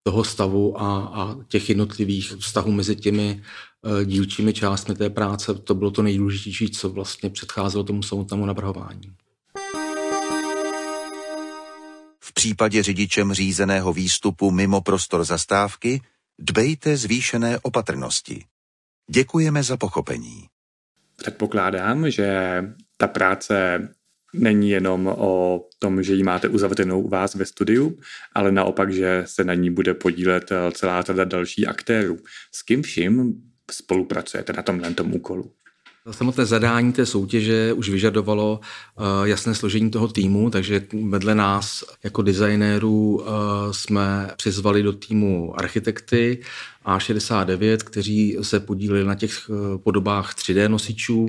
toho 0.07 0.25
stavu 0.25 0.81
a, 0.83 0.99
a 0.99 1.37
těch 1.49 1.69
jednotlivých 1.69 2.33
vztahů 2.39 2.73
mezi 2.73 2.97
těmi 2.97 3.43
uh, 3.83 4.03
dílčími 4.05 4.53
částmi 4.53 4.95
té 4.95 5.11
práce, 5.11 5.55
to 5.55 5.75
bylo 5.75 5.91
to 5.91 6.03
nejdůležitější, 6.03 6.71
co 6.71 6.89
vlastně 6.89 7.31
předcházelo 7.31 7.85
tomu 7.85 8.03
samotnému 8.03 8.47
navrhování. 8.47 9.15
V 12.21 12.33
případě 12.33 12.83
řidičem 12.83 13.33
řízeného 13.33 13.93
výstupu 13.93 14.51
mimo 14.51 14.81
prostor 14.81 15.25
zastávky 15.25 16.01
dbejte 16.39 16.97
zvýšené 16.97 17.59
opatrnosti. 17.59 18.45
Děkujeme 19.11 19.63
za 19.63 19.77
pochopení. 19.77 20.47
Předpokládám, 21.17 22.11
že 22.11 22.63
ta 22.97 23.07
práce 23.07 23.89
není 24.39 24.71
jenom 24.71 25.07
o 25.07 25.65
tom, 25.79 26.03
že 26.03 26.15
ji 26.15 26.23
máte 26.23 26.49
uzavřenou 26.49 27.01
u 27.01 27.09
vás 27.09 27.35
ve 27.35 27.45
studiu, 27.45 27.99
ale 28.35 28.53
naopak, 28.53 28.93
že 28.93 29.23
se 29.27 29.45
na 29.45 29.55
ní 29.55 29.71
bude 29.71 29.95
podílet 29.95 30.53
eh, 30.53 30.73
celá 30.73 31.03
řada 31.03 31.25
další 31.25 31.67
aktérů. 31.67 32.17
S 32.53 32.63
kým 32.63 32.83
vším 32.83 33.35
spolupracujete 33.71 34.53
na 34.53 34.63
tomhle 34.63 34.95
tom 34.95 35.15
úkolu? 35.15 35.53
Samotné 36.11 36.47
zadání 36.47 36.93
té 36.93 37.07
soutěže 37.07 37.73
už 37.73 37.89
vyžadovalo 37.89 38.61
uh, 38.61 39.05
jasné 39.25 39.55
složení 39.55 39.91
toho 39.91 40.09
týmu, 40.09 40.51
takže 40.51 40.87
vedle 41.09 41.35
nás 41.35 41.85
jako 42.05 42.23
designérů 42.23 43.17
uh, 43.17 43.27
jsme 43.71 44.31
přizvali 44.37 44.83
do 44.83 44.93
týmu 44.93 45.61
architekty 45.61 46.43
A69, 46.85 47.77
kteří 47.77 48.39
se 48.43 48.61
podíleli 48.61 49.05
na 49.05 49.15
těch 49.15 49.51
podobách 49.83 50.35
3D 50.35 50.69
nosičů, 50.69 51.29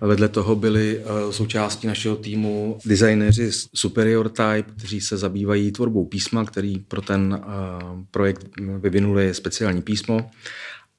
Vedle 0.00 0.28
toho 0.28 0.56
byli 0.56 1.02
součástí 1.30 1.86
našeho 1.86 2.16
týmu 2.16 2.78
designéři 2.84 3.50
Superior 3.74 4.28
Type, 4.28 4.72
kteří 4.78 5.00
se 5.00 5.16
zabývají 5.16 5.72
tvorbou 5.72 6.04
písma, 6.04 6.44
který 6.44 6.78
pro 6.78 7.02
ten 7.02 7.40
projekt 8.10 8.46
vyvinuli 8.78 9.34
speciální 9.34 9.82
písmo. 9.82 10.30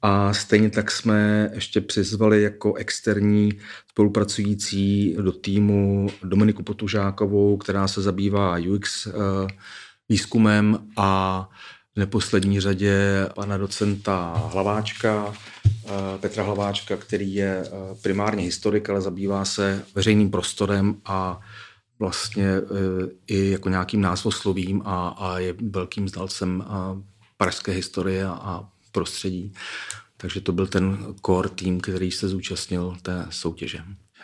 A 0.01 0.33
stejně 0.33 0.69
tak 0.69 0.91
jsme 0.91 1.49
ještě 1.53 1.81
přizvali 1.81 2.41
jako 2.41 2.73
externí 2.73 3.51
spolupracující 3.89 5.15
do 5.21 5.31
týmu 5.31 6.09
Dominiku 6.23 6.63
Potužákovou, 6.63 7.57
která 7.57 7.87
se 7.87 8.01
zabývá 8.01 8.57
UX 8.69 9.07
eh, 9.07 9.11
výzkumem 10.09 10.79
a 10.97 11.49
neposlední 11.97 12.59
řadě 12.59 12.95
pana 13.35 13.57
docenta 13.57 14.49
Hlaváčka, 14.53 15.33
eh, 15.65 15.89
Petra 16.17 16.43
Hlaváčka, 16.43 16.97
který 16.97 17.33
je 17.33 17.63
eh, 17.65 17.69
primárně 18.01 18.43
historik, 18.43 18.89
ale 18.89 19.01
zabývá 19.01 19.45
se 19.45 19.85
veřejným 19.95 20.31
prostorem 20.31 20.95
a 21.05 21.39
vlastně 21.99 22.47
i 23.27 23.49
jako 23.49 23.69
nějakým 23.69 24.01
názvoslovím 24.01 24.81
a, 24.85 25.07
a 25.07 25.39
je 25.39 25.55
velkým 25.61 26.09
znalcem 26.09 26.63
pražské 27.37 27.71
historie 27.71 28.25
a 28.25 28.69
prostředí. 28.91 29.53
Takže 30.17 30.41
to 30.41 30.51
byl 30.51 30.67
ten 30.67 31.15
core 31.25 31.49
tým, 31.49 31.79
který 31.81 32.11
se 32.11 32.27
zúčastnil 32.27 32.97
té 33.01 33.25
soutěže. 33.29 33.79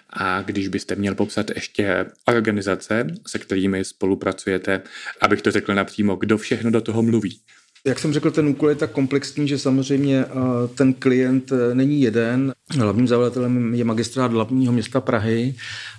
A 0.10 0.42
když 0.42 0.68
byste 0.68 0.96
měl 0.96 1.16
popsat 1.16 1.50
ještě 1.50 2.06
organizace, 2.28 3.08
se 3.28 3.40
kterými 3.40 3.86
spolupracujete, 3.86 4.82
abych 5.22 5.42
to 5.42 5.52
řekl 5.52 5.74
napřímo, 5.74 6.16
kdo 6.16 6.38
všechno 6.38 6.72
do 6.72 6.82
toho 6.82 7.04
mluví? 7.04 7.40
Jak 7.88 8.00
jsem 8.00 8.14
řekl, 8.14 8.32
ten 8.32 8.48
úkol 8.48 8.70
je 8.70 8.76
tak 8.76 8.92
komplexní, 8.92 9.48
že 9.48 9.60
samozřejmě 9.60 10.26
ten 10.76 10.94
klient 10.94 11.52
e, 11.52 11.76
není 11.76 12.02
jeden. 12.02 12.54
Hlavním 12.82 13.08
zavadatelem 13.08 13.74
je 13.74 13.84
magistrát 13.84 14.32
hlavního 14.32 14.74
města 14.74 15.02
Prahy, 15.02 15.56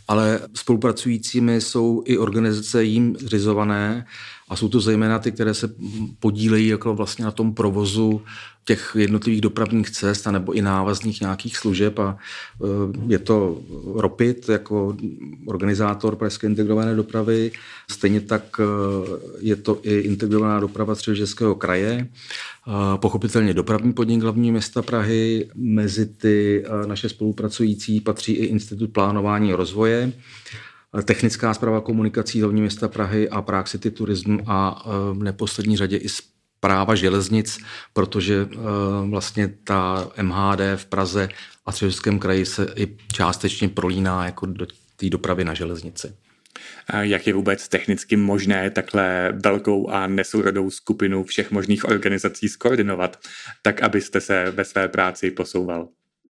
ale 0.09 0.41
spolupracujícími 0.55 1.61
jsou 1.61 2.03
i 2.07 2.19
organizace 2.19 2.85
jim 2.85 3.17
zřizované 3.21 4.07
a 4.49 4.57
jsou 4.57 4.69
to 4.69 4.81
zejména 4.81 5.19
ty, 5.19 5.33
které 5.33 5.55
se 5.55 5.75
podílejí 6.21 6.69
jako 6.69 6.95
vlastně 6.95 7.25
na 7.25 7.31
tom 7.31 7.55
provozu 7.55 8.23
těch 8.65 8.97
jednotlivých 8.99 9.41
dopravních 9.41 9.91
cest 9.91 10.27
nebo 10.27 10.53
i 10.53 10.63
návazných 10.63 11.21
nějakých 11.21 11.57
služeb 11.57 11.99
a 11.99 12.17
e, 12.17 12.67
je 13.13 13.19
to 13.19 13.59
ROPIT 13.95 14.49
jako 14.49 14.97
organizátor 15.47 16.17
Pražské 16.17 16.47
integrované 16.47 16.95
dopravy, 16.95 17.53
stejně 17.91 18.21
tak 18.21 18.61
e, 18.61 18.65
je 19.41 19.57
to 19.57 19.81
i 19.83 19.99
integrovaná 19.99 20.61
doprava 20.61 20.95
Středočeského 20.95 21.55
kraje, 21.55 22.09
pochopitelně 22.97 23.55
dopravní 23.55 23.93
podnik 23.93 24.23
hlavní 24.23 24.53
města 24.53 24.83
Prahy, 24.83 25.49
mezi 25.55 26.07
ty 26.07 26.65
naše 26.87 27.09
spolupracující 27.09 28.01
patří 28.01 28.33
i 28.33 28.45
Institut 28.45 28.93
plánování 28.93 29.53
a 29.53 29.57
rozvoje, 29.57 30.13
technická 31.05 31.55
zpráva 31.55 31.81
komunikací 31.81 32.41
hlavní 32.41 32.61
města 32.61 32.89
Prahy 32.89 33.29
a 33.29 33.43
Prague 33.43 33.71
City 33.71 33.91
Tourism 33.91 34.37
a 34.47 34.85
v 35.13 35.23
neposlední 35.23 35.77
řadě 35.77 35.97
i 35.97 36.07
práva 36.61 36.95
železnic, 36.95 37.59
protože 37.93 38.49
vlastně 39.11 39.55
ta 39.65 40.09
MHD 40.23 40.61
v 40.77 40.87
Praze 40.87 41.29
a 41.67 41.73
Středočeském 41.73 42.19
kraji 42.19 42.47
se 42.47 42.67
i 42.77 42.97
částečně 43.13 43.69
prolíná 43.69 44.25
jako 44.27 44.47
do 44.47 44.67
té 44.97 45.11
dopravy 45.11 45.45
na 45.45 45.55
železnici. 45.55 46.15
Jak 47.01 47.27
je 47.27 47.35
vůbec 47.35 47.69
technicky 47.69 48.17
možné 48.17 48.71
takhle 48.71 49.33
velkou 49.45 49.91
a 49.91 50.07
nesourodou 50.07 50.71
skupinu 50.71 51.25
všech 51.25 51.51
možných 51.51 51.85
organizací 51.85 52.49
skoordinovat, 52.49 53.19
tak 53.63 53.83
abyste 53.83 54.21
se 54.21 54.51
ve 54.51 54.65
své 54.65 54.89
práci 54.89 55.31
posouval? 55.31 55.89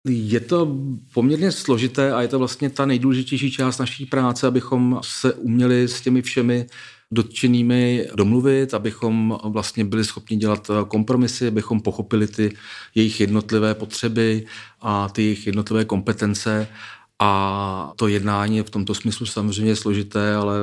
Je 0.08 0.39
to 0.39 0.77
poměrně 1.13 1.51
složité 1.51 2.13
a 2.13 2.22
je 2.22 2.27
to 2.27 2.39
vlastně 2.39 2.70
ta 2.70 2.86
nejdůležitější 2.86 3.51
část 3.51 3.77
naší 3.77 4.05
práce, 4.05 4.48
abychom 4.48 5.00
se 5.03 5.34
uměli 5.34 5.88
s 5.88 6.01
těmi 6.01 6.22
všemi 6.22 6.65
dotčenými 7.12 8.08
domluvit, 8.15 8.74
abychom 8.74 9.38
vlastně 9.44 9.86
byli 9.86 10.05
schopni 10.05 10.38
dělat 10.38 10.72
kompromisy, 10.88 11.48
abychom 11.48 11.82
pochopili 11.82 12.27
ty 12.27 12.55
jejich 12.96 13.20
jednotlivé 13.20 13.74
potřeby 13.74 14.46
a 14.82 15.10
ty 15.10 15.24
jejich 15.24 15.48
jednotlivé 15.48 15.86
kompetence. 15.86 16.67
A 17.22 17.91
to 17.95 18.07
jednání 18.07 18.57
je 18.57 18.63
v 18.63 18.69
tomto 18.69 18.95
smyslu 18.95 19.25
samozřejmě 19.25 19.75
složité, 19.75 20.36
ale 20.36 20.55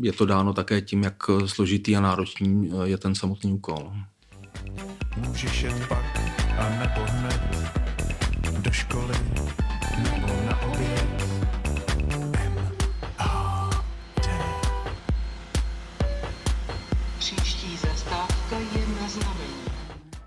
je 0.00 0.12
to 0.12 0.26
dáno 0.26 0.52
také 0.52 0.80
tím, 0.80 1.02
jak 1.02 1.16
složitý 1.46 1.96
a 1.96 2.00
náročný 2.00 2.70
je 2.84 2.98
ten 2.98 3.14
samotný 3.14 3.52
úkol. 3.52 3.92
Můžeš 5.16 5.62
jet 5.62 5.88
pak 5.88 6.20
a 6.58 6.68
nebo 6.78 7.06
hned 7.10 7.40
do 8.60 8.72
školy 8.72 9.14
nebo 9.98 10.45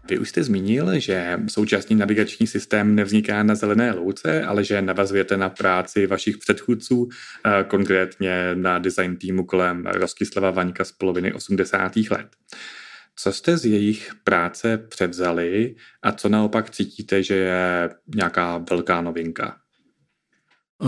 Vy 0.09 0.19
už 0.19 0.29
jste 0.29 0.43
zmínil, 0.43 0.99
že 0.99 1.39
současný 1.47 1.95
navigační 1.95 2.47
systém 2.47 2.95
nevzniká 2.95 3.43
na 3.43 3.55
zelené 3.55 3.91
louce, 3.91 4.43
ale 4.43 4.63
že 4.63 4.81
navazujete 4.81 5.37
na 5.37 5.49
práci 5.49 6.07
vašich 6.07 6.37
předchůdců, 6.37 7.09
eh, 7.45 7.63
konkrétně 7.63 8.51
na 8.53 8.79
design 8.79 9.17
týmu 9.17 9.45
kolem 9.45 9.85
Rostislava 9.85 10.51
Vaňka 10.51 10.83
z 10.83 10.91
poloviny 10.91 11.33
80. 11.33 12.09
let. 12.09 12.27
Co 13.15 13.31
jste 13.31 13.57
z 13.57 13.65
jejich 13.65 14.11
práce 14.23 14.77
převzali 14.77 15.75
a 16.03 16.11
co 16.11 16.29
naopak 16.29 16.69
cítíte, 16.69 17.23
že 17.23 17.35
je 17.35 17.89
nějaká 18.15 18.57
velká 18.57 19.01
novinka? 19.01 19.55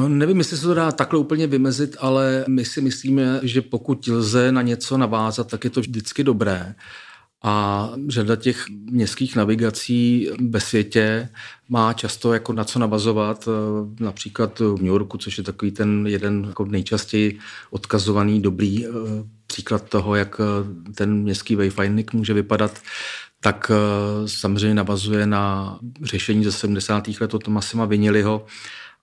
Nevím, 0.08 0.38
jestli 0.38 0.58
se 0.58 0.64
to 0.68 0.74
dá 0.74 0.92
takhle 0.92 1.20
úplně 1.20 1.48
vymezit, 1.48 1.98
ale 2.00 2.46
my 2.48 2.66
si 2.66 2.82
myslíme, 2.82 3.40
že 3.44 3.62
pokud 3.62 4.08
lze 4.08 4.52
na 4.52 4.62
něco 4.62 4.98
navázat, 4.98 5.52
tak 5.52 5.64
je 5.64 5.70
to 5.70 5.80
vždycky 5.80 6.24
dobré. 6.24 6.76
A 7.44 7.90
řada 8.08 8.36
těch 8.36 8.66
městských 8.70 9.36
navigací 9.36 10.30
ve 10.50 10.60
světě 10.60 11.30
má 11.70 11.94
často 11.94 12.34
jako 12.34 12.54
na 12.54 12.64
co 12.64 12.80
navazovat, 12.80 13.48
eh, 13.48 14.04
například 14.04 14.60
v 14.60 14.78
New 14.78 14.86
Yorku, 14.86 15.18
což 15.18 15.38
je 15.38 15.44
takový 15.44 15.72
ten 15.72 16.08
jeden 16.08 16.46
jako 16.48 16.66
nejčastěji 16.66 17.40
odkazovaný 17.72 18.42
dobrý 18.42 18.86
eh, 18.86 18.90
příklad 19.48 19.90
toho, 19.90 20.16
jak 20.16 20.42
eh, 20.42 20.94
ten 20.94 21.22
městský 21.22 21.56
wayfinding 21.56 22.14
může 22.14 22.34
vypadat, 22.34 22.80
tak 23.44 23.72
samozřejmě 24.26 24.76
navazuje 24.76 25.28
na 25.28 25.78
řešení 26.02 26.44
ze 26.44 26.52
70. 26.52 27.08
let 27.22 27.34
od 27.34 27.44
Tomasima 27.44 27.86
Viniliho, 27.86 28.46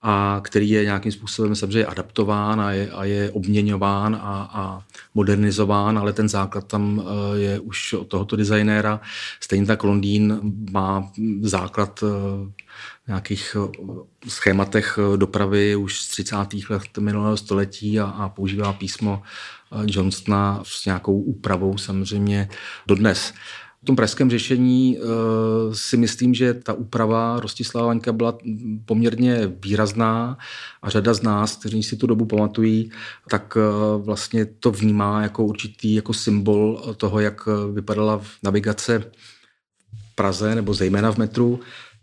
a 0.01 0.41
který 0.43 0.69
je 0.69 0.83
nějakým 0.83 1.11
způsobem 1.11 1.55
samozřejmě 1.55 1.85
adaptován 1.85 2.61
a 2.61 2.71
je, 2.71 2.91
a 2.91 3.03
je 3.03 3.31
obměňován 3.31 4.15
a, 4.15 4.49
a 4.53 4.83
modernizován, 5.13 5.97
ale 5.97 6.13
ten 6.13 6.29
základ 6.29 6.67
tam 6.67 7.03
eh, 7.03 7.39
je 7.39 7.59
už 7.59 7.93
od 7.93 8.07
tohoto 8.07 8.35
designéra. 8.35 9.01
Stejně 9.39 9.65
tak 9.65 9.83
Londýn 9.83 10.39
má 10.71 11.11
základ 11.41 12.03
eh, 12.03 12.51
nějakých 13.07 13.55
eh, 13.59 14.29
schématech 14.29 14.99
dopravy 15.15 15.75
už 15.75 16.01
z 16.01 16.07
30. 16.07 16.35
let 16.69 16.97
minulého 16.99 17.37
století 17.37 17.99
a, 17.99 18.05
a 18.05 18.29
používá 18.29 18.73
písmo 18.73 19.21
Johnstona 19.85 20.61
s 20.63 20.85
nějakou 20.85 21.21
úpravou 21.21 21.77
samozřejmě 21.77 22.49
dodnes. 22.87 23.33
V 23.83 23.85
tom 23.85 23.95
pražském 23.95 24.29
řešení 24.29 24.97
uh, 24.97 25.05
si 25.73 25.97
myslím, 25.97 26.33
že 26.33 26.53
ta 26.53 26.73
úprava 26.73 27.39
Rostislava 27.39 27.87
Vaňka 27.87 28.13
byla 28.13 28.37
poměrně 28.85 29.51
výrazná 29.63 30.37
a 30.81 30.89
řada 30.89 31.13
z 31.13 31.21
nás, 31.21 31.55
kteří 31.55 31.83
si 31.83 31.95
tu 31.95 32.07
dobu 32.07 32.25
pamatují, 32.25 32.91
tak 33.29 33.57
uh, 33.57 34.05
vlastně 34.05 34.45
to 34.45 34.71
vnímá 34.71 35.21
jako 35.21 35.45
určitý 35.45 35.95
jako 35.95 36.13
symbol 36.13 36.93
toho, 36.97 37.19
jak 37.19 37.47
vypadala 37.73 38.21
navigace 38.43 38.99
v 38.99 40.15
Praze 40.15 40.55
nebo 40.55 40.73
zejména 40.73 41.11
v 41.11 41.17
metru. 41.17 41.59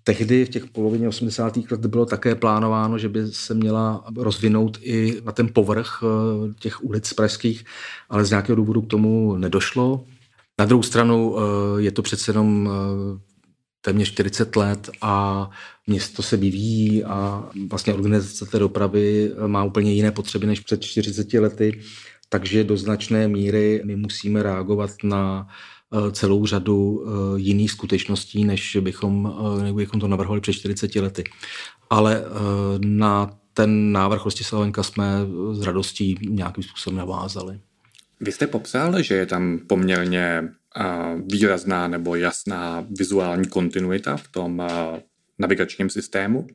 Tehdy 0.08 0.44
v 0.44 0.48
těch 0.48 0.66
polovině 0.66 1.08
80. 1.08 1.56
let 1.70 1.86
bylo 1.86 2.06
také 2.06 2.34
plánováno, 2.34 2.98
že 2.98 3.08
by 3.08 3.26
se 3.26 3.54
měla 3.54 4.04
rozvinout 4.16 4.78
i 4.82 5.20
na 5.24 5.32
ten 5.32 5.48
povrch 5.52 6.02
eh, 6.02 6.54
těch 6.58 6.84
ulic 6.84 7.12
pražských, 7.12 7.64
ale 8.08 8.24
z 8.24 8.30
nějakého 8.30 8.56
důvodu 8.56 8.82
k 8.82 8.86
tomu 8.86 9.36
nedošlo. 9.36 10.04
Na 10.58 10.64
druhou 10.64 10.82
stranu 10.82 11.36
eh, 11.38 11.42
je 11.82 11.90
to 11.92 12.02
přece 12.02 12.30
jenom 12.30 12.70
eh, 12.70 13.20
téměř 13.80 14.08
40 14.08 14.56
let 14.56 14.90
a 15.02 15.50
město 15.86 16.22
se 16.22 16.36
vyvíjí 16.36 17.04
a 17.04 17.50
vlastně 17.70 17.94
organizace 17.94 18.46
té 18.46 18.58
dopravy 18.58 19.32
eh, 19.32 19.48
má 19.48 19.64
úplně 19.64 19.92
jiné 19.92 20.12
potřeby 20.12 20.46
než 20.46 20.60
před 20.60 20.82
40 20.82 21.32
lety, 21.32 21.80
takže 22.28 22.64
do 22.64 22.76
značné 22.76 23.28
míry 23.28 23.82
my 23.84 23.96
musíme 23.96 24.42
reagovat 24.42 24.90
na 25.04 25.48
celou 26.12 26.46
řadu 26.46 27.06
jiných 27.36 27.70
skutečností, 27.70 28.44
než 28.44 28.76
bychom, 28.80 29.34
než 29.62 29.72
bychom 29.72 30.00
to 30.00 30.08
navrhovali 30.08 30.40
před 30.40 30.52
40 30.52 30.94
lety. 30.94 31.24
Ale 31.90 32.24
na 32.78 33.38
ten 33.52 33.92
návrh 33.92 34.24
Rostislavenka 34.24 34.82
jsme 34.82 35.26
s 35.52 35.62
radostí 35.62 36.16
nějakým 36.28 36.64
způsobem 36.64 36.96
navázali. 36.96 37.60
Vy 38.20 38.32
jste 38.32 38.46
popsal, 38.46 39.02
že 39.02 39.14
je 39.14 39.26
tam 39.26 39.58
poměrně 39.58 40.48
výrazná 41.32 41.88
nebo 41.88 42.16
jasná 42.16 42.86
vizuální 42.90 43.48
kontinuita 43.48 44.16
v 44.16 44.28
tom 44.28 44.62
navigačním 45.38 45.90
systému. 45.90 46.46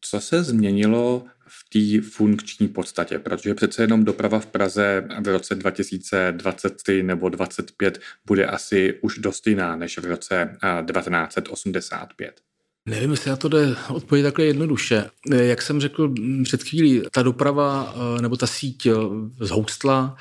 Co 0.00 0.20
se 0.20 0.42
změnilo 0.42 1.24
v 1.48 1.68
té 2.00 2.08
funkční 2.08 2.68
podstatě, 2.68 3.18
protože 3.18 3.54
přece 3.54 3.82
jenom 3.82 4.04
doprava 4.04 4.38
v 4.38 4.46
Praze 4.46 5.08
v 5.20 5.28
roce 5.28 5.54
2023 5.54 7.02
nebo 7.02 7.28
2025 7.28 8.00
bude 8.26 8.46
asi 8.46 8.98
už 9.02 9.18
dost 9.18 9.46
jiná 9.46 9.76
než 9.76 9.98
v 9.98 10.04
roce 10.04 10.56
1985. 10.92 12.40
Nevím, 12.88 13.10
jestli 13.10 13.30
na 13.30 13.36
to 13.36 13.48
jde 13.48 13.76
odpovědět 13.88 14.26
takhle 14.26 14.44
jednoduše. 14.44 15.10
Jak 15.30 15.62
jsem 15.62 15.80
řekl 15.80 16.14
před 16.44 16.62
chvílí, 16.62 17.02
ta 17.12 17.22
doprava 17.22 17.94
nebo 18.20 18.36
ta 18.36 18.46
síť 18.46 18.88
zhoustla, 19.40 20.16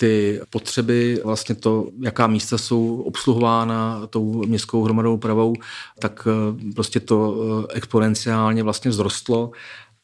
ty 0.00 0.40
potřeby, 0.50 1.20
vlastně 1.24 1.54
to, 1.54 1.88
jaká 2.00 2.26
místa 2.26 2.58
jsou 2.58 3.02
obsluhována 3.02 4.06
tou 4.06 4.46
městskou 4.46 4.84
hromadou 4.84 5.16
pravou, 5.16 5.54
tak 5.98 6.28
eh, 6.30 6.72
prostě 6.74 7.00
to 7.00 7.36
eh, 7.70 7.74
exponenciálně 7.74 8.62
vlastně 8.62 8.90
vzrostlo 8.90 9.50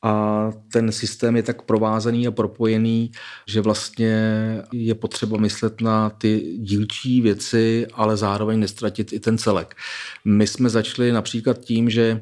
a 0.04 0.50
ten 0.72 0.92
systém 0.92 1.36
je 1.36 1.42
tak 1.42 1.62
provázaný 1.62 2.26
a 2.26 2.30
propojený, 2.30 3.10
že 3.48 3.60
vlastně 3.60 4.16
je 4.72 4.94
potřeba 4.94 5.38
myslet 5.38 5.80
na 5.80 6.10
ty 6.10 6.56
dílčí 6.58 7.20
věci, 7.20 7.86
ale 7.94 8.16
zároveň 8.16 8.60
nestratit 8.60 9.12
i 9.12 9.20
ten 9.20 9.38
celek. 9.38 9.74
My 10.24 10.46
jsme 10.46 10.68
začali 10.68 11.12
například 11.12 11.58
tím, 11.58 11.90
že 11.90 12.20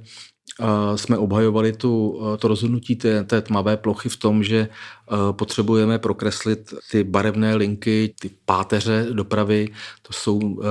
jsme 0.96 1.18
obhajovali 1.18 1.72
tu, 1.72 2.20
to 2.38 2.48
rozhodnutí 2.48 2.96
té, 2.96 3.24
té 3.24 3.40
tmavé 3.40 3.76
plochy 3.76 4.08
v 4.08 4.16
tom, 4.16 4.44
že 4.44 4.68
potřebujeme 5.32 5.98
prokreslit 5.98 6.74
ty 6.90 7.04
barevné 7.04 7.54
linky, 7.54 8.14
ty 8.20 8.30
páteře 8.44 9.06
dopravy, 9.12 9.68
to 10.02 10.12
jsou 10.12 10.62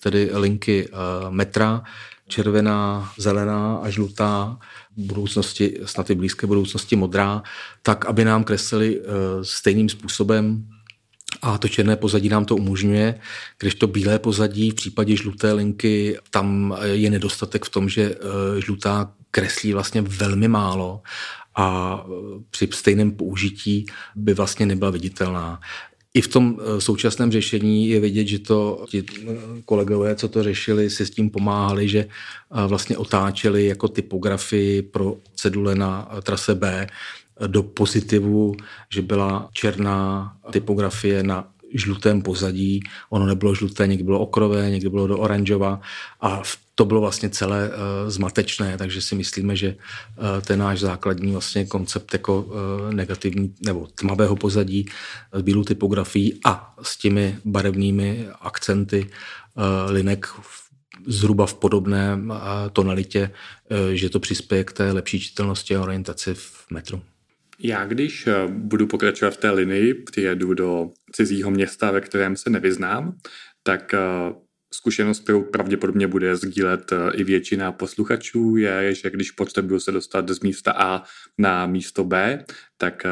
tedy 0.00 0.30
linky 0.32 0.88
metra, 1.30 1.82
červená, 2.28 3.12
zelená 3.18 3.76
a 3.76 3.90
žlutá, 3.90 4.58
v 4.96 5.02
budoucnosti, 5.02 5.78
snad 5.84 6.10
i 6.10 6.14
blízké 6.14 6.46
budoucnosti 6.46 6.96
modrá, 6.96 7.42
tak, 7.82 8.06
aby 8.06 8.24
nám 8.24 8.44
kreslili 8.44 9.02
stejným 9.42 9.88
způsobem 9.88 10.66
a 11.42 11.58
to 11.58 11.68
černé 11.68 11.96
pozadí 11.96 12.28
nám 12.28 12.44
to 12.44 12.56
umožňuje, 12.56 13.14
když 13.58 13.74
to 13.74 13.86
bílé 13.86 14.18
pozadí 14.18 14.70
v 14.70 14.74
případě 14.74 15.16
žluté 15.16 15.52
linky, 15.52 16.18
tam 16.30 16.76
je 16.82 17.10
nedostatek 17.10 17.64
v 17.64 17.70
tom, 17.70 17.88
že 17.88 18.02
eh, 18.02 18.60
žlutá 18.60 19.12
kreslí 19.30 19.72
vlastně 19.72 20.02
velmi 20.02 20.48
málo 20.48 21.02
a 21.54 21.98
eh, 22.06 22.42
při 22.50 22.68
stejném 22.72 23.10
použití 23.10 23.86
by 24.16 24.34
vlastně 24.34 24.66
nebyla 24.66 24.90
viditelná. 24.90 25.60
I 26.14 26.20
v 26.20 26.28
tom 26.28 26.58
eh, 26.60 26.80
současném 26.80 27.32
řešení 27.32 27.88
je 27.88 28.00
vidět, 28.00 28.26
že 28.26 28.38
to 28.38 28.86
ti 28.90 29.04
kolegové, 29.64 30.16
co 30.16 30.28
to 30.28 30.42
řešili, 30.42 30.90
si 30.90 31.06
s 31.06 31.10
tím 31.10 31.30
pomáhali, 31.30 31.88
že 31.88 32.08
vlastně 32.66 32.96
otáčeli 32.96 33.66
jako 33.66 33.88
typografii 33.88 34.82
pro 34.82 35.16
cedule 35.34 35.74
na 35.74 36.08
trase 36.22 36.54
B 36.54 36.86
do 37.46 37.62
pozitivu, 37.62 38.54
že 38.92 39.02
byla 39.02 39.48
černá 39.52 40.36
typografie 40.50 41.22
na 41.22 41.48
žlutém 41.74 42.22
pozadí. 42.22 42.80
Ono 43.10 43.26
nebylo 43.26 43.54
žluté, 43.54 43.86
někdy 43.86 44.04
bylo 44.04 44.20
okrové, 44.20 44.70
někdy 44.70 44.88
bylo 44.88 45.06
do 45.06 45.18
oranžova 45.18 45.80
a 46.20 46.42
to 46.74 46.84
bylo 46.84 47.00
vlastně 47.00 47.30
celé 47.30 47.68
uh, 47.68 47.74
zmatečné, 48.10 48.78
takže 48.78 49.02
si 49.02 49.14
myslíme, 49.14 49.56
že 49.56 49.76
uh, 49.76 50.40
ten 50.40 50.58
náš 50.58 50.80
základní 50.80 51.32
vlastně 51.32 51.66
koncept 51.66 52.12
jako 52.12 52.42
uh, 52.42 52.52
negativní 52.94 53.54
nebo 53.64 53.86
tmavého 53.94 54.36
pozadí 54.36 54.86
s 55.32 55.42
bílou 55.42 55.64
typografií 55.64 56.40
a 56.44 56.74
s 56.82 56.98
těmi 56.98 57.38
barevnými 57.44 58.28
akcenty 58.40 59.10
linek 59.88 60.26
zhruba 61.06 61.46
v 61.46 61.54
podobné 61.54 62.18
tonalitě, 62.72 63.30
že 63.92 64.10
to 64.10 64.20
přispěje 64.20 64.64
k 64.64 64.72
té 64.72 64.92
lepší 64.92 65.20
čitelnosti 65.20 65.76
a 65.76 65.82
orientaci 65.82 66.34
v 66.34 66.66
metru. 66.70 67.02
Já 67.64 67.86
když 67.86 68.26
eh, 68.26 68.32
budu 68.48 68.86
pokračovat 68.86 69.34
v 69.34 69.36
té 69.36 69.50
linii, 69.50 69.94
přijedu 69.94 70.54
do 70.54 70.90
cizího 71.12 71.50
města, 71.50 71.90
ve 71.90 72.00
kterém 72.00 72.36
se 72.36 72.50
nevyznám, 72.50 73.16
tak 73.62 73.94
eh, 73.94 73.98
zkušenost, 74.74 75.20
kterou 75.20 75.42
pravděpodobně 75.42 76.06
bude 76.06 76.36
sdílet 76.36 76.92
eh, 76.92 76.96
i 77.14 77.24
většina 77.24 77.72
posluchačů, 77.72 78.56
je, 78.56 78.94
že 78.94 79.10
když 79.10 79.30
potřebuju 79.30 79.80
se 79.80 79.92
dostat 79.92 80.28
z 80.28 80.40
místa 80.40 80.72
A 80.72 81.02
na 81.38 81.66
místo 81.66 82.04
B, 82.04 82.44
tak 82.76 83.06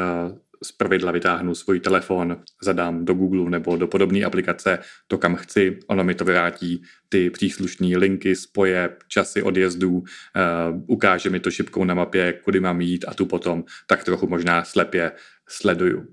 z 0.63 0.71
pravidla 0.71 1.11
vytáhnu 1.11 1.55
svůj 1.55 1.79
telefon, 1.79 2.37
zadám 2.63 3.05
do 3.05 3.13
Google 3.13 3.49
nebo 3.49 3.77
do 3.77 3.87
podobné 3.87 4.23
aplikace 4.23 4.79
to, 5.07 5.17
kam 5.17 5.35
chci, 5.35 5.79
ono 5.87 6.03
mi 6.03 6.15
to 6.15 6.25
vrátí 6.25 6.83
ty 7.09 7.29
příslušné 7.29 7.97
linky, 7.97 8.35
spoje, 8.35 8.89
časy 9.07 9.41
odjezdů, 9.41 9.91
uh, 9.91 10.03
ukáže 10.87 11.29
mi 11.29 11.39
to 11.39 11.51
šipkou 11.51 11.83
na 11.83 11.93
mapě, 11.93 12.33
kudy 12.33 12.59
mám 12.59 12.81
jít 12.81 13.05
a 13.07 13.13
tu 13.13 13.25
potom 13.25 13.63
tak 13.87 14.03
trochu 14.03 14.27
možná 14.27 14.63
slepě 14.63 15.11
sleduju. 15.49 16.07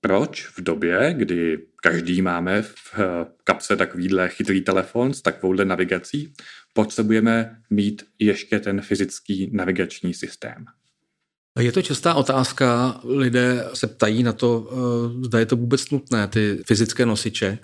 Proč 0.00 0.46
v 0.46 0.60
době, 0.60 1.14
kdy 1.16 1.58
každý 1.82 2.22
máme 2.22 2.62
v 2.62 2.94
eh, 2.94 3.26
kapse 3.44 3.76
takovýhle 3.76 4.28
chytrý 4.28 4.60
telefon 4.60 5.14
s 5.14 5.22
takovouhle 5.22 5.64
navigací, 5.64 6.32
potřebujeme 6.72 7.62
mít 7.70 8.04
ještě 8.18 8.60
ten 8.60 8.80
fyzický 8.80 9.50
navigační 9.52 10.14
systém? 10.14 10.64
Je 11.60 11.72
to 11.72 11.82
častá 11.82 12.14
otázka. 12.14 13.00
Lidé 13.04 13.64
se 13.74 13.86
ptají 13.86 14.22
na 14.22 14.32
to, 14.32 14.70
eh, 14.72 15.24
zda 15.26 15.38
je 15.38 15.46
to 15.46 15.56
vůbec 15.56 15.90
nutné, 15.90 16.28
ty 16.28 16.58
fyzické 16.66 17.06
nosiče. 17.06 17.58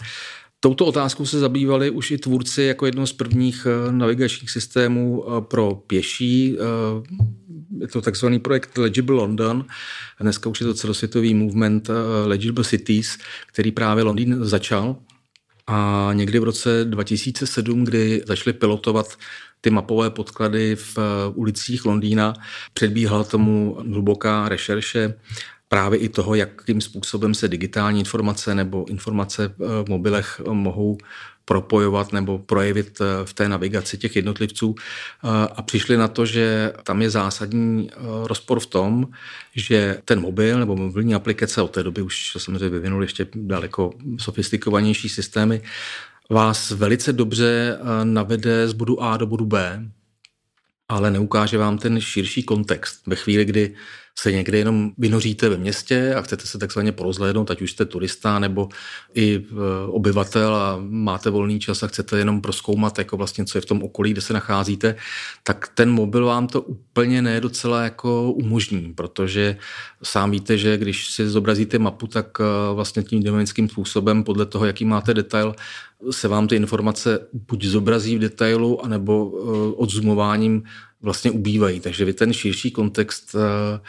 Touto 0.61 0.87
otázkou 0.87 1.27
se 1.27 1.39
zabývali 1.39 1.91
už 1.91 2.11
i 2.11 2.19
tvůrci 2.19 2.63
jako 2.63 2.87
jednou 2.87 3.07
z 3.07 3.13
prvních 3.13 3.67
eh, 3.67 3.93
navigačních 3.93 4.51
systémů 4.51 5.25
eh, 5.25 5.41
pro 5.41 5.75
pěší. 5.75 6.57
Je 7.81 7.89
to 7.89 8.01
takzvaný 8.01 8.39
projekt 8.39 8.79
Legible 8.79 9.17
London. 9.17 9.65
Dneska 10.21 10.51
už 10.51 10.61
je 10.61 10.67
to 10.67 10.75
celosvětový 10.75 11.35
movement 11.35 11.91
Legible 12.25 12.65
Cities, 12.65 13.19
který 13.47 13.73
právě 13.73 14.05
Londýn 14.05 14.37
začal. 14.41 14.97
A 15.67 16.11
někdy 16.13 16.39
v 16.39 16.45
roce 16.45 16.85
2007, 16.85 17.85
kdy 17.85 18.23
začali 18.27 18.53
pilotovat 18.53 19.17
ty 19.63 19.71
mapové 19.71 20.11
podklady 20.11 20.77
v 20.77 20.99
ulicích 21.35 21.85
Londýna, 21.85 22.35
předbíhala 22.75 23.25
tomu 23.25 23.77
hluboká 23.89 24.49
rešerše 24.49 25.15
právě 25.69 25.99
i 25.99 26.09
toho, 26.09 26.35
jakým 26.35 26.81
způsobem 26.81 27.35
se 27.35 27.49
digitální 27.49 27.99
informace 27.99 28.55
nebo 28.55 28.85
informace 28.89 29.55
v 29.59 29.85
mobilech 29.89 30.41
mohou 30.53 30.99
propojovat 31.45 32.13
nebo 32.13 32.39
projevit 32.39 32.99
eh, 33.01 33.05
v 33.25 33.33
té 33.35 33.49
navigaci 33.49 33.99
těch 33.99 34.17
jednotlivců. 34.17 34.75
Eh, 34.75 35.29
a 35.57 35.63
přišli 35.63 35.97
na 35.97 36.09
to, 36.09 36.27
že 36.27 36.73
tam 36.83 37.03
je 37.03 37.11
zásadní 37.11 37.91
eh, 37.91 37.97
rozpor 38.25 38.61
v 38.61 38.67
tom, 38.67 39.09
že 39.57 39.99
ten 40.05 40.21
mobil 40.21 40.59
nebo 40.59 40.77
mobilní 40.77 41.15
aplikace 41.15 41.63
od 41.63 41.71
té 41.71 41.83
doby 41.83 42.03
už 42.03 42.37
samozřejmě 42.39 42.69
vyvinuli 42.69 43.05
ještě 43.05 43.27
daleko 43.35 43.91
sofistikovanější 44.19 45.09
systémy, 45.09 45.63
vás 46.33 46.71
velice 46.71 47.13
dobře 47.13 47.79
navede 48.05 48.69
z 48.69 48.73
bodu 48.73 49.03
A 49.03 49.17
do 49.17 49.27
bodu 49.27 49.45
B, 49.45 49.83
ale 50.89 51.11
neukáže 51.11 51.59
vám 51.59 51.79
ten 51.79 52.01
širší 52.01 52.43
kontext. 52.43 53.07
Ve 53.07 53.17
chvíli, 53.17 53.45
kdy 53.45 53.75
se 54.19 54.33
někde 54.33 54.59
jenom 54.59 54.93
vynoříte 54.99 55.49
ve 55.49 55.57
městě 55.57 56.15
a 56.15 56.23
chcete 56.23 56.47
se 56.47 56.59
takzvaně 56.59 56.93
porozhlédnout, 56.93 57.51
ať 57.51 57.63
už 57.63 57.73
jste 57.73 57.85
turista 57.85 58.39
nebo 58.39 58.69
i 59.15 59.37
e, 59.37 59.43
obyvatel 59.87 60.55
a 60.55 60.79
máte 60.89 61.31
volný 61.31 61.61
čas 61.61 61.83
a 61.83 61.87
chcete 61.87 62.19
jenom 62.19 62.41
proskoumat, 62.41 62.99
jako 62.99 63.17
vlastně, 63.17 63.45
co 63.45 63.59
je 63.59 63.63
v 63.63 63.67
tom 63.67 63.83
okolí, 63.83 64.11
kde 64.11 64.21
se 64.21 64.33
nacházíte, 64.33 64.97
tak 65.43 65.69
ten 65.75 65.91
mobil 65.91 66.27
vám 66.27 66.47
to 66.47 66.63
úplně 66.63 67.23
ne 67.23 67.41
docela 67.41 67.83
jako 67.83 68.33
umožní, 68.33 68.93
protože 68.95 69.57
sám 70.03 70.31
víte, 70.31 70.59
že 70.59 70.77
když 70.77 71.11
si 71.11 71.29
zobrazíte 71.29 71.79
mapu, 71.79 72.07
tak 72.07 72.39
e, 72.41 72.75
vlastně 72.75 73.03
tím 73.03 73.23
dynamickým 73.23 73.69
způsobem, 73.69 74.25
podle 74.25 74.47
toho, 74.47 74.67
jaký 74.67 74.85
máte 74.85 75.15
detail, 75.15 75.55
se 76.11 76.29
vám 76.29 76.49
ty 76.49 76.57
informace 76.57 77.27
buď 77.33 77.65
zobrazí 77.65 78.17
v 78.17 78.21
detailu, 78.21 78.85
anebo 78.85 79.33
e, 79.33 79.75
odzoomováním 79.77 80.63
vlastně 81.03 81.31
ubývají. 81.31 81.81
Takže 81.81 82.05
vy 82.05 82.13
ten 82.13 82.33
širší 82.33 82.71
kontext 82.71 83.35
eh, 83.35 83.81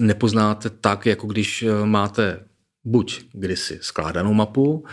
nepoznáte 0.00 0.70
tak, 0.70 1.06
jako 1.06 1.26
když 1.26 1.62
eh, 1.62 1.86
máte 1.86 2.44
buď 2.84 3.20
kdysi 3.32 3.78
skládanou 3.82 4.34
mapu, 4.34 4.84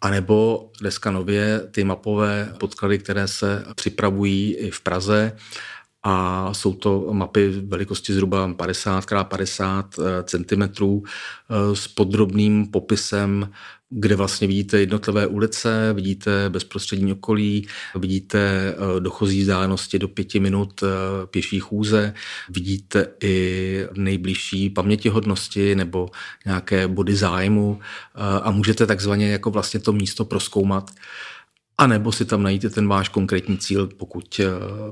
anebo 0.00 0.70
dneska 0.80 1.10
nově 1.10 1.60
ty 1.70 1.84
mapové 1.84 2.54
podklady, 2.60 2.98
které 2.98 3.28
se 3.28 3.64
připravují 3.74 4.54
i 4.54 4.70
v 4.70 4.80
Praze, 4.80 5.36
a 6.06 6.54
jsou 6.54 6.74
to 6.74 7.08
mapy 7.12 7.48
velikosti 7.48 8.12
zhruba 8.12 8.54
50 8.54 8.98
x 8.98 9.12
50 9.22 9.94
cm 10.24 10.62
s 11.74 11.88
podrobným 11.88 12.66
popisem 12.66 13.48
kde 13.96 14.16
vlastně 14.16 14.46
vidíte 14.46 14.80
jednotlivé 14.80 15.26
ulice, 15.26 15.92
vidíte 15.92 16.50
bezprostřední 16.50 17.12
okolí, 17.12 17.66
vidíte 17.94 18.38
eh, 18.38 19.00
dochozí 19.00 19.40
vzdálenosti 19.40 19.98
do 19.98 20.08
pěti 20.08 20.40
minut 20.40 20.82
eh, 20.82 21.26
pěší 21.26 21.60
chůze, 21.60 22.14
vidíte 22.50 23.06
i 23.22 23.86
nejbližší 23.94 24.70
pamětihodnosti 24.70 25.74
nebo 25.74 26.08
nějaké 26.46 26.88
body 26.88 27.16
zájmu 27.16 27.78
eh, 27.80 28.40
a 28.42 28.50
můžete 28.50 28.86
takzvaně 28.86 29.30
jako 29.30 29.50
vlastně 29.50 29.80
to 29.80 29.92
místo 29.92 30.24
proskoumat. 30.24 30.90
A 31.78 31.86
nebo 31.86 32.12
si 32.12 32.24
tam 32.24 32.42
najdete 32.42 32.74
ten 32.74 32.88
váš 32.88 33.08
konkrétní 33.08 33.58
cíl, 33.58 33.86
pokud 33.86 34.40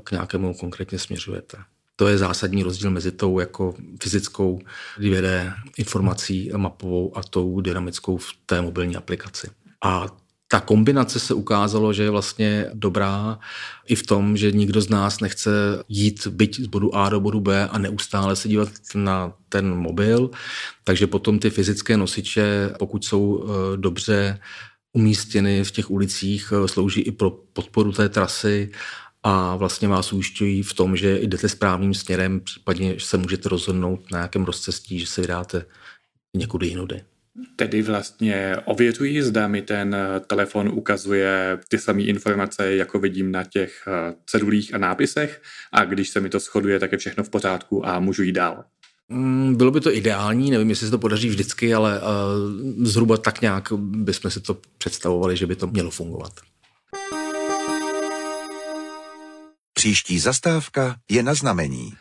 k 0.03 0.11
nějakému 0.11 0.53
konkrétně 0.53 0.99
směřujete. 0.99 1.57
To 1.95 2.07
je 2.07 2.17
zásadní 2.17 2.63
rozdíl 2.63 2.91
mezi 2.91 3.11
tou 3.11 3.39
jako 3.39 3.73
fyzickou 4.01 4.59
2D 4.99 5.53
informací 5.77 6.51
mapovou 6.57 7.17
a 7.17 7.23
tou 7.23 7.61
dynamickou 7.61 8.17
v 8.17 8.27
té 8.45 8.61
mobilní 8.61 8.95
aplikaci. 8.95 9.49
A 9.83 10.07
ta 10.47 10.59
kombinace 10.59 11.19
se 11.19 11.33
ukázalo, 11.33 11.93
že 11.93 12.03
je 12.03 12.09
vlastně 12.09 12.69
dobrá 12.73 13.39
i 13.87 13.95
v 13.95 14.05
tom, 14.05 14.37
že 14.37 14.51
nikdo 14.51 14.81
z 14.81 14.89
nás 14.89 15.19
nechce 15.19 15.49
jít 15.89 16.27
byť 16.27 16.59
z 16.59 16.67
bodu 16.67 16.95
A 16.95 17.09
do 17.09 17.19
bodu 17.19 17.39
B 17.39 17.67
a 17.67 17.77
neustále 17.77 18.35
se 18.35 18.47
dívat 18.47 18.69
na 18.95 19.33
ten 19.49 19.75
mobil. 19.75 20.29
Takže 20.83 21.07
potom 21.07 21.39
ty 21.39 21.49
fyzické 21.49 21.97
nosiče, 21.97 22.69
pokud 22.79 23.05
jsou 23.05 23.45
eh, 23.45 23.77
dobře 23.77 24.39
umístěny 24.93 25.63
v 25.63 25.71
těch 25.71 25.91
ulicích, 25.91 26.53
eh, 26.55 26.67
slouží 26.67 27.01
i 27.01 27.11
pro 27.11 27.29
podporu 27.29 27.91
té 27.91 28.09
trasy 28.09 28.71
a 29.23 29.55
vlastně 29.55 29.87
vás 29.87 30.13
ujišťují 30.13 30.63
v 30.63 30.73
tom, 30.73 30.95
že 30.95 31.19
jdete 31.21 31.49
správným 31.49 31.93
směrem, 31.93 32.39
případně 32.39 32.95
se 32.99 33.17
můžete 33.17 33.49
rozhodnout 33.49 34.11
na 34.11 34.17
nějakém 34.17 34.43
rozcestí, 34.43 34.99
že 34.99 35.07
se 35.07 35.21
vydáte 35.21 35.65
někudy 36.37 36.67
jinudy. 36.67 37.01
Tedy 37.55 37.81
vlastně 37.81 38.57
ověřují, 38.65 39.21
zda 39.21 39.47
mi 39.47 39.61
ten 39.61 39.95
telefon 40.27 40.69
ukazuje 40.69 41.59
ty 41.67 41.77
samé 41.77 42.01
informace, 42.01 42.75
jako 42.75 42.99
vidím 42.99 43.31
na 43.31 43.43
těch 43.43 43.83
eh, 43.87 44.15
cedulích 44.25 44.73
a 44.73 44.77
nápisech 44.77 45.41
a 45.71 45.85
když 45.85 46.09
se 46.09 46.19
mi 46.19 46.29
to 46.29 46.39
shoduje, 46.39 46.79
tak 46.79 46.91
je 46.91 46.97
všechno 46.97 47.23
v 47.23 47.29
pořádku 47.29 47.87
a 47.87 47.99
můžu 47.99 48.23
jít 48.23 48.31
dál. 48.31 48.65
Mm, 49.13 49.55
bylo 49.55 49.71
by 49.71 49.81
to 49.81 49.95
ideální, 49.95 50.51
nevím, 50.51 50.69
jestli 50.69 50.87
se 50.87 50.91
to 50.91 50.97
podaří 50.97 51.29
vždycky, 51.29 51.73
ale 51.73 52.01
uh, 52.01 52.07
zhruba 52.85 53.17
tak 53.17 53.41
nějak 53.41 53.73
bychom 53.77 54.31
si 54.31 54.39
to 54.39 54.57
představovali, 54.77 55.37
že 55.37 55.47
by 55.47 55.55
to 55.55 55.67
mělo 55.67 55.91
fungovat. 55.91 56.33
Příští 59.73 60.19
zastávka 60.19 60.95
je 61.11 61.23
na 61.23 61.33
znamení. 61.33 61.93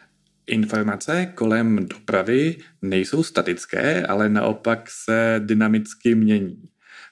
Informace 0.46 1.32
kolem 1.34 1.88
dopravy 1.88 2.56
nejsou 2.82 3.22
statické, 3.22 4.06
ale 4.06 4.28
naopak 4.28 4.90
se 4.90 5.40
dynamicky 5.44 6.14
mění. 6.14 6.62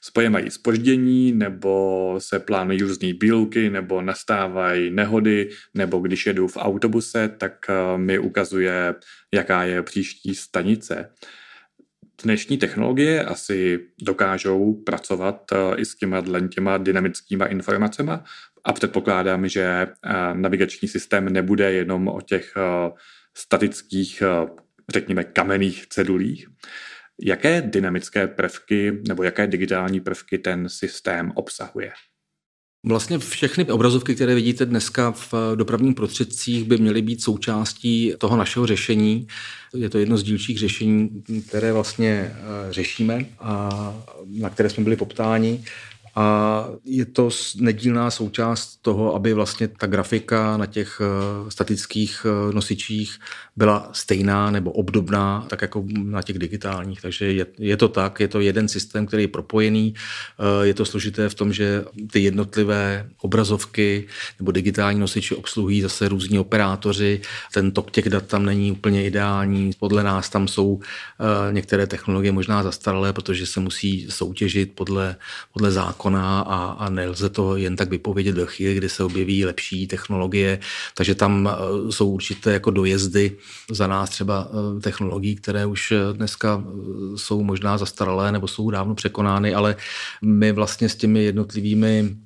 Spoje 0.02 0.30
mají 0.30 0.50
spoždění, 0.50 1.32
nebo 1.32 2.14
se 2.18 2.38
plánují 2.38 2.82
různé 2.82 3.14
bílky, 3.14 3.70
nebo 3.70 4.02
nastávají 4.02 4.90
nehody, 4.90 5.50
nebo 5.74 5.98
když 5.98 6.26
jedu 6.26 6.48
v 6.48 6.56
autobuse, 6.56 7.28
tak 7.28 7.66
eh, 7.68 7.98
mi 7.98 8.18
ukazuje, 8.18 8.94
jaká 9.34 9.64
je 9.64 9.82
příští 9.82 10.34
stanice. 10.34 11.12
Dnešní 12.22 12.58
technologie 12.58 13.24
asi 13.24 13.80
dokážou 14.02 14.74
pracovat 14.74 15.42
eh, 15.52 15.76
i 15.76 15.84
s 15.84 15.96
těma, 15.96 16.22
těma 16.54 16.78
dynamickýma 16.78 17.46
informacemi, 17.46 18.12
a 18.64 18.72
předpokládám, 18.72 19.48
že 19.48 19.62
eh, 19.62 19.88
navigační 20.32 20.88
systém 20.88 21.28
nebude 21.28 21.72
jenom 21.72 22.08
o 22.08 22.20
těch 22.20 22.54
statických, 23.34 24.22
řekněme, 24.88 25.24
kamenných 25.24 25.86
cedulích. 25.86 26.48
Jaké 27.22 27.62
dynamické 27.62 28.26
prvky 28.26 29.02
nebo 29.08 29.22
jaké 29.22 29.46
digitální 29.46 30.00
prvky 30.00 30.38
ten 30.38 30.68
systém 30.68 31.32
obsahuje? 31.34 31.92
Vlastně 32.86 33.18
všechny 33.18 33.64
obrazovky, 33.64 34.14
které 34.14 34.34
vidíte 34.34 34.66
dneska 34.66 35.10
v 35.10 35.34
dopravních 35.54 35.94
prostředcích, 35.94 36.64
by 36.64 36.78
měly 36.78 37.02
být 37.02 37.22
součástí 37.22 38.14
toho 38.18 38.36
našeho 38.36 38.66
řešení. 38.66 39.26
Je 39.76 39.88
to 39.88 39.98
jedno 39.98 40.16
z 40.16 40.22
dílčích 40.22 40.58
řešení, 40.58 41.22
které 41.48 41.72
vlastně 41.72 42.32
řešíme 42.70 43.26
a 43.38 43.70
na 44.26 44.50
které 44.50 44.70
jsme 44.70 44.84
byli 44.84 44.96
poptáni. 44.96 45.64
A 46.14 46.66
je 46.84 47.04
to 47.04 47.30
nedílná 47.56 48.10
součást 48.10 48.76
toho, 48.82 49.14
aby 49.14 49.32
vlastně 49.34 49.68
ta 49.68 49.86
grafika 49.86 50.56
na 50.56 50.66
těch 50.66 51.00
eh, 51.00 51.50
statických 51.50 52.26
eh, 52.26 52.52
nosičích 52.54 53.18
byla 53.56 53.88
stejná 53.92 54.50
nebo 54.50 54.72
obdobná, 54.72 55.46
tak 55.48 55.62
jako 55.62 55.84
na 56.02 56.22
těch 56.22 56.38
digitálních. 56.38 57.00
Takže 57.00 57.32
je, 57.32 57.46
je 57.58 57.76
to 57.76 57.88
tak, 57.88 58.20
je 58.20 58.28
to 58.28 58.40
jeden 58.40 58.68
systém, 58.68 59.06
který 59.06 59.22
je 59.22 59.28
propojený. 59.28 59.94
Eh, 59.94 60.66
je 60.66 60.74
to 60.74 60.84
složité 60.84 61.28
v 61.28 61.34
tom, 61.34 61.52
že 61.52 61.84
ty 62.12 62.20
jednotlivé 62.20 63.08
obrazovky 63.20 64.06
nebo 64.38 64.52
digitální 64.52 65.00
nosiče 65.00 65.34
obsluhují 65.34 65.82
zase 65.82 66.08
různí 66.08 66.38
operátoři. 66.38 67.20
Ten 67.54 67.72
tok 67.72 67.90
těch 67.90 68.08
dat 68.08 68.26
tam 68.26 68.44
není 68.44 68.72
úplně 68.72 69.06
ideální. 69.06 69.70
Podle 69.78 70.02
nás 70.02 70.28
tam 70.28 70.48
jsou 70.48 70.80
některé 71.50 71.86
technologie 71.86 72.32
možná 72.32 72.62
zastaralé, 72.62 73.12
protože 73.12 73.46
se 73.46 73.60
musí 73.60 74.06
soutěžit 74.10 74.72
podle, 74.74 75.16
podle 75.52 75.70
zákona 75.70 75.99
zákona 76.00 76.40
a, 76.40 76.70
a 76.70 76.90
nelze 76.90 77.28
to 77.28 77.56
jen 77.56 77.76
tak 77.76 77.90
vypovědět 77.90 78.36
do 78.36 78.46
chvíli, 78.46 78.74
kdy 78.74 78.88
se 78.88 79.04
objeví 79.04 79.44
lepší 79.44 79.86
technologie. 79.86 80.58
Takže 80.96 81.14
tam 81.14 81.48
e, 81.48 81.92
jsou 81.92 82.10
určité 82.10 82.52
jako 82.52 82.70
dojezdy 82.70 83.36
za 83.70 83.86
nás 83.86 84.10
třeba 84.10 84.48
e, 84.48 84.80
technologií, 84.80 85.36
které 85.36 85.66
už 85.66 85.92
dneska 86.12 86.62
e, 86.62 87.18
jsou 87.18 87.42
možná 87.42 87.78
zastaralé 87.78 88.32
nebo 88.32 88.48
jsou 88.48 88.70
dávno 88.70 88.94
překonány, 88.94 89.54
ale 89.54 89.76
my 90.22 90.52
vlastně 90.52 90.88
s 90.88 90.96
těmi 90.96 91.24
jednotlivými 91.24 92.16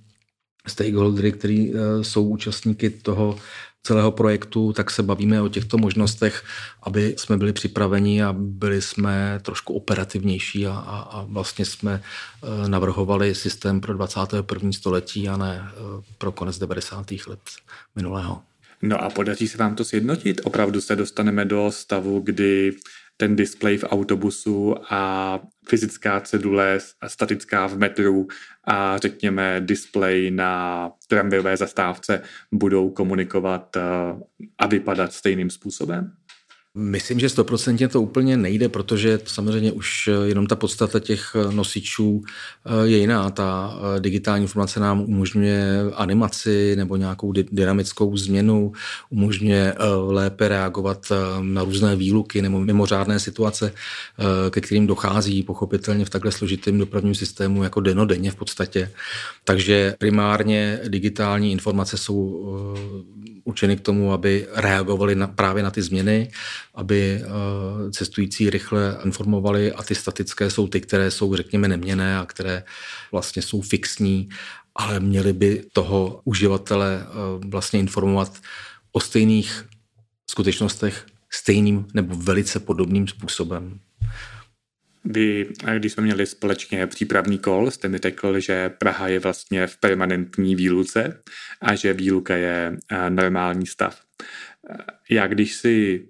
stakeholdery, 0.66 1.32
kteří 1.32 1.72
jsou 2.02 2.28
účastníky 2.28 2.90
toho 2.90 3.36
celého 3.86 4.12
projektu, 4.12 4.72
tak 4.72 4.90
se 4.90 5.02
bavíme 5.02 5.42
o 5.42 5.48
těchto 5.48 5.78
možnostech, 5.78 6.44
aby 6.82 7.14
jsme 7.18 7.36
byli 7.36 7.52
připraveni 7.52 8.22
a 8.22 8.32
byli 8.32 8.82
jsme 8.82 9.40
trošku 9.42 9.74
operativnější 9.74 10.66
a, 10.66 10.72
a, 10.72 10.98
a 11.00 11.26
vlastně 11.28 11.64
jsme 11.64 12.02
eh, 12.02 12.68
navrhovali 12.68 13.34
systém 13.34 13.80
pro 13.80 13.94
21. 13.94 14.72
století 14.72 15.28
a 15.28 15.36
ne 15.36 15.64
eh, 15.68 16.02
pro 16.18 16.32
konec 16.32 16.58
90. 16.58 17.06
let 17.26 17.40
minulého. 17.96 18.42
No 18.82 19.04
a 19.04 19.10
podaří 19.10 19.48
se 19.48 19.58
vám 19.58 19.74
to 19.74 19.84
sjednotit? 19.84 20.40
Opravdu 20.44 20.80
se 20.80 20.96
dostaneme 20.96 21.44
do 21.44 21.70
stavu, 21.70 22.20
kdy 22.20 22.76
ten 23.16 23.36
displej 23.36 23.78
v 23.78 23.84
autobusu 23.84 24.74
a 24.90 25.40
fyzická 25.68 26.20
cedule 26.20 26.78
statická 27.06 27.66
v 27.66 27.78
metru 27.78 28.26
a 28.64 28.98
řekněme 28.98 29.60
displej 29.60 30.30
na 30.30 30.90
tramvajové 31.08 31.56
zastávce 31.56 32.22
budou 32.52 32.90
komunikovat 32.90 33.76
eh, 33.76 33.82
a 34.58 34.66
vypadat 34.66 35.12
stejným 35.12 35.50
způsobem? 35.50 36.12
Myslím, 36.76 37.20
že 37.20 37.28
stoprocentně 37.28 37.88
to 37.88 38.02
úplně 38.02 38.36
nejde, 38.36 38.68
protože 38.68 39.18
samozřejmě 39.24 39.72
už 39.72 40.10
jenom 40.24 40.46
ta 40.46 40.56
podstata 40.56 41.00
těch 41.00 41.36
nosičů 41.50 42.22
eh, 42.24 42.86
je 42.86 42.98
jiná. 42.98 43.30
Ta 43.30 43.76
eh, 43.76 44.00
digitální 44.00 44.44
informace 44.44 44.80
nám 44.80 45.00
umožňuje 45.00 45.80
animaci 45.94 46.76
nebo 46.76 46.96
nějakou 46.96 47.32
dynamickou 47.32 48.16
změnu, 48.16 48.72
umožňuje 49.10 49.74
eh, 49.74 49.86
lépe 49.88 50.48
reagovat 50.48 51.12
na 51.40 51.64
různé 51.64 51.96
výluky 51.96 52.42
nebo 52.42 52.60
mimořádné 52.60 53.20
situace, 53.20 53.72
ke 54.50 54.60
kterým 54.60 54.86
dochází 54.86 55.42
pochopitelně 55.42 56.04
v 56.04 56.10
takhle 56.10 56.32
složitém 56.32 56.78
dopravním 56.78 57.14
systému 57.14 57.64
jako 57.64 57.80
denodenně 57.80 58.30
v 58.30 58.34
podstatě. 58.36 58.90
Takže 59.44 59.94
primárně 59.98 60.80
digitální 60.88 61.52
informace 61.52 61.96
jsou 61.96 62.44
určeny 63.44 63.76
k 63.76 63.80
tomu, 63.80 64.12
aby 64.12 64.46
reagovali 64.54 65.14
na, 65.14 65.26
právě 65.26 65.62
na 65.62 65.70
ty 65.70 65.82
změny, 65.82 66.30
aby 66.74 67.22
uh, 67.22 67.90
cestující 67.90 68.50
rychle 68.50 68.98
informovali 69.04 69.72
a 69.72 69.82
ty 69.82 69.94
statické 69.94 70.50
jsou 70.50 70.68
ty, 70.68 70.80
které 70.80 71.10
jsou, 71.10 71.36
řekněme, 71.36 71.68
neměné 71.68 72.18
a 72.18 72.26
které 72.26 72.64
vlastně 73.12 73.42
jsou 73.42 73.60
fixní, 73.60 74.28
ale 74.74 75.00
měli 75.00 75.32
by 75.32 75.64
toho 75.72 76.20
uživatele 76.24 77.06
uh, 77.06 77.50
vlastně 77.50 77.80
informovat 77.80 78.38
o 78.92 79.00
stejných 79.00 79.64
skutečnostech 80.30 81.06
stejným 81.32 81.86
nebo 81.94 82.16
velice 82.16 82.60
podobným 82.60 83.08
způsobem. 83.08 83.80
Vy, 85.04 85.46
když 85.78 85.92
jsme 85.92 86.02
měli 86.02 86.26
společně 86.26 86.86
přípravný 86.86 87.38
kol, 87.38 87.70
jste 87.70 87.88
mi 87.88 87.98
řekl, 87.98 88.40
že 88.40 88.68
Praha 88.68 89.08
je 89.08 89.18
vlastně 89.18 89.66
v 89.66 89.76
permanentní 89.76 90.56
výluce 90.56 91.22
a 91.60 91.74
že 91.74 91.92
výluka 91.92 92.36
je 92.36 92.76
normální 93.08 93.66
stav. 93.66 94.00
Já 95.10 95.26
když 95.26 95.54
si 95.54 96.04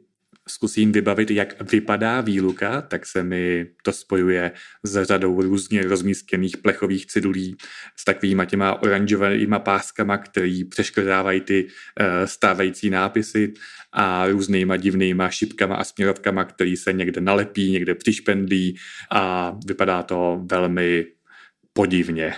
zkusím 0.49 0.93
vybavit, 0.93 1.31
jak 1.31 1.73
vypadá 1.73 2.21
výluka, 2.21 2.83
tak 2.83 3.07
se 3.07 3.23
mi 3.23 3.67
to 3.83 3.93
spojuje 3.93 4.53
s 4.83 5.05
řadou 5.05 5.43
různě 5.43 5.83
rozmístěných 5.83 6.57
plechových 6.57 7.07
cedulí 7.07 7.57
s 7.97 8.05
takovýma 8.05 8.45
těma 8.45 8.83
oranžovými 8.83 9.57
páskama, 9.59 10.19
který 10.19 10.65
přeškrtávají 10.65 11.41
ty 11.41 11.65
uh, 11.65 12.07
stávající 12.25 12.91
nápisy 12.91 13.55
a 13.93 14.27
různýma 14.27 14.77
divnýma 14.77 15.31
šipkama 15.31 15.77
a 15.77 15.85
směrovkama, 15.85 16.45
který 16.45 16.77
se 16.77 16.93
někde 16.93 17.21
nalepí, 17.21 17.71
někde 17.71 17.95
přišpendlí 17.95 18.77
a 19.11 19.55
vypadá 19.67 20.03
to 20.03 20.43
velmi 20.51 21.07
podivně. 21.73 22.35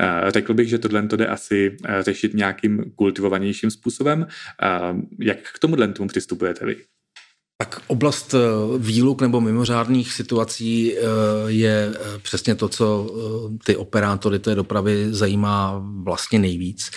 Uh, 0.00 0.30
řekl 0.30 0.54
bych, 0.54 0.68
že 0.68 0.78
tohle 0.78 1.08
to 1.08 1.16
jde 1.16 1.26
asi 1.26 1.70
uh, 1.70 2.00
řešit 2.00 2.34
nějakým 2.34 2.92
kultivovanějším 2.96 3.70
způsobem. 3.70 4.26
Jak 5.18 5.38
k 5.38 5.58
tomuhle 5.58 5.88
tomu 5.88 6.08
přistupujete 6.08 6.66
vy? 6.66 6.76
Tak 7.62 7.82
oblast 7.86 8.34
eh, 8.34 8.38
výluk 8.78 9.20
nebo 9.20 9.40
mimořádných 9.40 10.12
situací 10.12 10.94
eh, 10.94 11.00
je 11.46 11.92
eh, 11.94 12.18
přesně 12.18 12.54
to, 12.54 12.68
co 12.68 13.14
ty 13.64 13.76
operátory 13.76 14.38
té 14.38 14.54
dopravy 14.54 15.06
zajímá 15.10 15.82
vlastně 16.02 16.38
nejvíc. 16.38 16.90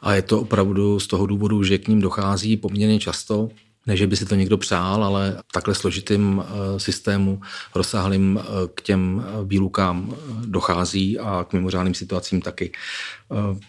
A 0.00 0.14
je 0.14 0.22
to 0.22 0.40
opravdu 0.40 1.00
z 1.00 1.06
toho 1.06 1.26
důvodu, 1.26 1.62
že 1.62 1.78
k 1.78 1.88
ním 1.88 2.00
dochází 2.00 2.56
poměrně 2.56 2.98
často. 2.98 3.48
Ne, 3.86 3.96
že 3.96 4.06
by 4.06 4.16
si 4.16 4.26
to 4.26 4.34
někdo 4.34 4.58
přál, 4.58 5.04
ale 5.04 5.42
takhle 5.52 5.74
složitým 5.74 6.44
systému 6.76 7.40
rozsáhlým 7.74 8.40
k 8.74 8.82
těm 8.82 9.24
výlukám 9.44 10.14
dochází 10.44 11.18
a 11.18 11.46
k 11.48 11.52
mimořádným 11.52 11.94
situacím 11.94 12.40
taky. 12.40 12.72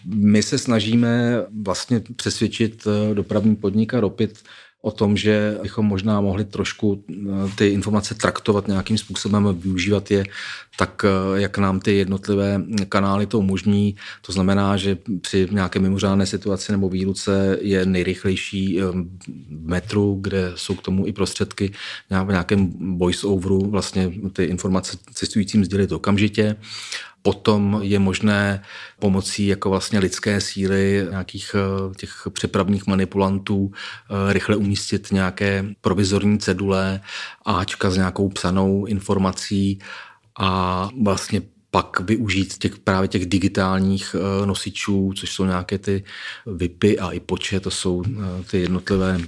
My 0.04 0.42
se 0.42 0.58
snažíme 0.58 1.44
vlastně 1.62 2.02
přesvědčit 2.16 2.86
dopravní 3.14 3.56
podnik 3.56 3.94
a 3.94 4.00
Ropit 4.00 4.38
o 4.82 4.90
tom, 4.90 5.16
že 5.16 5.58
bychom 5.62 5.86
možná 5.86 6.20
mohli 6.20 6.44
trošku 6.44 7.04
eh, 7.10 7.14
ty 7.56 7.68
informace 7.68 8.14
traktovat 8.14 8.68
nějakým 8.68 8.98
způsobem 8.98 9.48
využívat 9.60 10.10
je 10.10 10.24
tak, 10.76 11.04
eh, 11.04 11.40
jak 11.40 11.58
nám 11.58 11.80
ty 11.80 11.96
jednotlivé 11.96 12.62
kanály 12.88 13.26
to 13.26 13.38
umožní. 13.38 13.96
To 14.26 14.32
znamená, 14.32 14.76
že 14.76 14.98
při 15.20 15.48
nějaké 15.50 15.78
mimořádné 15.78 16.26
situaci 16.26 16.72
nebo 16.72 16.88
výluce 16.88 17.58
je 17.60 17.86
nejrychlejší 17.86 18.80
eh, 18.80 18.84
metru, 19.50 20.18
kde 20.20 20.52
jsou 20.54 20.74
k 20.74 20.82
tomu 20.82 21.06
i 21.06 21.12
prostředky 21.12 21.72
v 22.24 22.30
nějakém 22.30 22.72
voice-overu 22.98 23.70
vlastně 23.70 24.12
ty 24.32 24.44
informace 24.44 24.96
cestujícím 25.12 25.64
sdělit 25.64 25.92
okamžitě 25.92 26.56
Potom 27.22 27.78
je 27.82 27.98
možné 27.98 28.62
pomocí 28.98 29.46
jako 29.46 29.70
vlastně 29.70 29.98
lidské 29.98 30.40
síly 30.40 31.06
nějakých 31.10 31.54
eh, 31.54 31.94
těch 31.94 32.28
přepravních 32.32 32.86
manipulantů 32.86 33.70
eh, 33.72 34.32
rychle 34.32 34.56
umístit 34.56 35.12
nějaké 35.12 35.64
provizorní 35.80 36.38
cedule, 36.38 37.00
Ačka 37.44 37.90
s 37.90 37.96
nějakou 37.96 38.28
psanou 38.28 38.86
informací 38.86 39.78
a 40.38 40.88
vlastně 41.02 41.42
pak 41.70 42.00
využít 42.00 42.58
těch, 42.58 42.78
právě 42.78 43.08
těch 43.08 43.26
digitálních 43.26 44.16
eh, 44.18 44.46
nosičů, 44.46 45.12
což 45.16 45.32
jsou 45.32 45.44
nějaké 45.44 45.78
ty 45.78 46.04
VIPy 46.46 46.98
a 46.98 47.10
i 47.10 47.20
poče, 47.20 47.60
to 47.60 47.70
jsou 47.70 48.02
ty 48.50 48.60
jednotlivé 48.60 49.18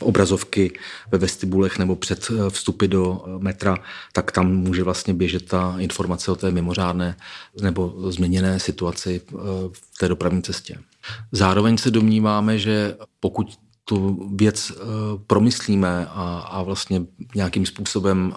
obrazovky 0.00 0.72
ve 1.12 1.18
vestibulech 1.18 1.78
nebo 1.78 1.96
před 1.96 2.30
eh, 2.30 2.50
vstupy 2.50 2.86
do 2.86 3.24
eh, 3.26 3.30
metra, 3.38 3.76
tak 4.12 4.32
tam 4.32 4.56
může 4.56 4.82
vlastně 4.82 5.14
běžet 5.14 5.48
ta 5.48 5.74
informace 5.78 6.30
o 6.30 6.36
té 6.36 6.50
mimořádné 6.50 7.16
nebo 7.62 7.94
změněné 8.10 8.60
situaci 8.60 9.20
eh, 9.28 9.34
v 9.72 9.98
té 9.98 10.08
dopravní 10.08 10.42
cestě. 10.42 10.78
Zároveň 11.32 11.78
se 11.78 11.90
domníváme, 11.90 12.58
že 12.58 12.96
pokud 13.20 13.58
tu 13.88 14.30
věc 14.36 14.72
promyslíme 15.26 16.06
a, 16.06 16.38
a 16.50 16.62
vlastně 16.62 17.02
nějakým 17.34 17.66
způsobem 17.66 18.34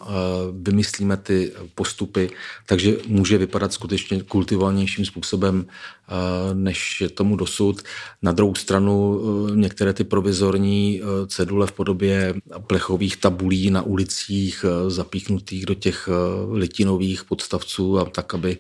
vymyslíme 0.62 1.18
ty 1.18 1.54
postupy, 1.76 2.30
takže 2.66 2.98
může 3.08 3.38
vypadat 3.38 3.74
skutečně 3.74 4.24
kultivovanějším 4.24 5.06
způsobem, 5.06 5.66
než 6.54 7.02
je 7.02 7.10
tomu 7.10 7.36
dosud. 7.36 7.82
Na 8.22 8.32
druhou 8.32 8.56
stranu 8.56 9.20
některé 9.56 9.94
ty 9.94 10.04
provizorní 10.04 11.02
cedule 11.28 11.68
v 11.68 11.72
podobě 11.72 12.34
plechových 12.68 13.18
tabulí 13.18 13.70
na 13.70 13.82
ulicích 13.82 14.66
zapíchnutých 14.88 15.66
do 15.66 15.74
těch 15.74 16.10
litinových 16.52 17.24
podstavců 17.24 18.00
a 18.00 18.06
tak, 18.06 18.34
aby 18.34 18.58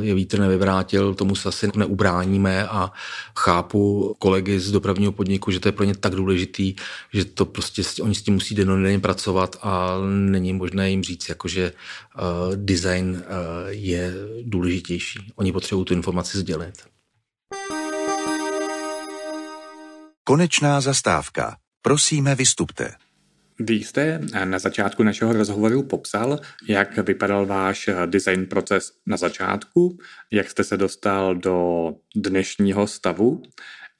je 0.00 0.14
vítr 0.14 0.40
nevyvrátil, 0.40 1.14
tomu 1.14 1.34
se 1.34 1.48
asi 1.48 1.70
neubráníme 1.76 2.68
a 2.68 2.92
chápu 3.38 4.14
kolegy 4.18 4.60
z 4.60 4.72
dopravního 4.72 5.12
podniku, 5.12 5.50
že 5.50 5.60
to 5.60 5.68
je 5.68 5.72
pro 5.72 5.84
ně 5.84 5.94
tak 5.94 6.14
důležitý, 6.14 6.74
že 7.12 7.24
to 7.24 7.44
prostě 7.44 7.82
oni 8.02 8.14
s 8.14 8.22
tím 8.22 8.34
musí 8.34 8.54
dennodenně 8.54 8.98
pracovat 8.98 9.56
a 9.62 9.96
není 10.08 10.52
možné 10.52 10.90
jim 10.90 11.02
říct, 11.02 11.28
jako 11.28 11.48
že 11.48 11.72
uh, 11.72 12.56
design 12.56 13.22
je 13.68 14.14
důležitější. 14.42 15.32
Oni 15.36 15.52
potřebují 15.52 15.84
tu 15.84 15.94
informaci 15.94 16.38
sdělit. 16.38 16.69
Konečná 20.24 20.80
zastávka. 20.80 21.56
Prosíme, 21.82 22.34
vystupte. 22.34 22.94
Vy 23.58 23.74
jste 23.74 24.20
na 24.44 24.58
začátku 24.58 25.02
našeho 25.02 25.32
rozhovoru 25.32 25.82
popsal, 25.82 26.38
jak 26.68 26.98
vypadal 26.98 27.46
váš 27.46 27.90
design 28.06 28.46
proces 28.46 28.92
na 29.06 29.16
začátku, 29.16 29.98
jak 30.32 30.50
jste 30.50 30.64
se 30.64 30.76
dostal 30.76 31.34
do 31.34 31.88
dnešního 32.16 32.86
stavu 32.86 33.42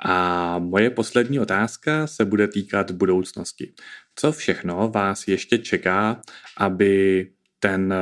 a 0.04 0.58
moje 0.58 0.90
poslední 0.90 1.40
otázka 1.40 2.06
se 2.06 2.24
bude 2.24 2.48
týkat 2.48 2.90
budoucnosti. 2.90 3.72
Co 4.14 4.32
všechno 4.32 4.90
vás 4.94 5.28
ještě 5.28 5.58
čeká, 5.58 6.20
aby 6.56 7.26
ten 7.58 7.94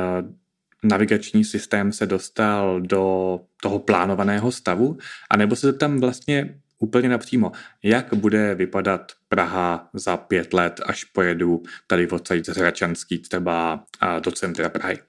navigační 0.83 1.45
systém 1.45 1.91
se 1.91 2.05
dostal 2.05 2.81
do 2.81 3.39
toho 3.61 3.79
plánovaného 3.79 4.51
stavu? 4.51 4.97
A 5.29 5.37
nebo 5.37 5.55
se 5.55 5.73
tam 5.73 5.99
vlastně 5.99 6.59
úplně 6.79 7.09
napřímo, 7.09 7.51
jak 7.83 8.13
bude 8.13 8.55
vypadat 8.55 9.11
Praha 9.29 9.89
za 9.93 10.17
pět 10.17 10.53
let, 10.53 10.81
až 10.85 11.03
pojedu 11.03 11.63
tady 11.87 12.07
odsaď 12.07 12.45
z 12.45 12.57
Hračanský 12.57 13.19
třeba 13.19 13.83
do 14.23 14.31
centra 14.31 14.69
Prahy? 14.69 14.99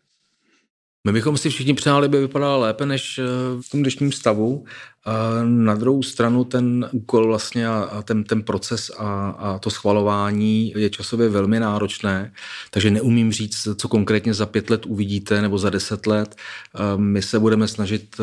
My 1.07 1.13
bychom 1.13 1.39
si 1.39 1.51
všichni 1.51 1.75
přáli, 1.75 2.09
by 2.09 2.21
vypadala 2.21 2.57
lépe 2.57 2.87
než 2.87 3.19
eh, 3.19 3.23
v 3.61 3.71
tom 3.71 3.81
dnešním 3.81 4.13
stavu, 4.13 4.65
Na 5.45 5.75
druhou 5.75 6.03
stranu 6.03 6.45
ten 6.45 6.89
úkol 6.93 7.27
vlastně 7.27 7.69
a 7.69 8.03
ten, 8.03 8.25
ten 8.25 8.43
proces 8.43 8.91
a, 8.99 9.31
a 9.31 9.59
to 9.59 9.71
schvalování 9.71 10.73
je 10.77 10.91
časově 10.91 11.29
velmi 11.29 11.61
náročné, 11.61 12.33
takže 12.71 12.91
neumím 12.91 13.33
říct, 13.33 13.69
co 13.77 13.89
konkrétně 13.89 14.35
za 14.35 14.47
pět 14.47 14.71
let 14.71 14.87
uvidíte 14.87 15.43
nebo 15.43 15.59
za 15.59 15.71
deset 15.71 16.07
let. 16.07 16.37
My 16.97 17.23
se 17.23 17.39
budeme 17.39 17.69
snažit 17.69 18.17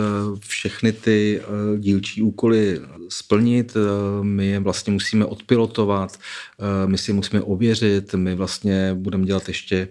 všechny 0.48 0.92
ty 0.92 1.42
dílčí 1.78 2.22
úkoly 2.22 2.82
splnit, 3.10 3.78
my 4.22 4.48
je 4.48 4.60
vlastně 4.60 4.94
musíme 4.94 5.26
odpilotovat, 5.26 6.20
my 6.86 6.98
si 6.98 7.14
musíme 7.14 7.42
ověřit, 7.42 8.14
my 8.14 8.36
vlastně 8.36 8.94
budeme 8.94 9.26
dělat 9.26 9.48
ještě 9.48 9.88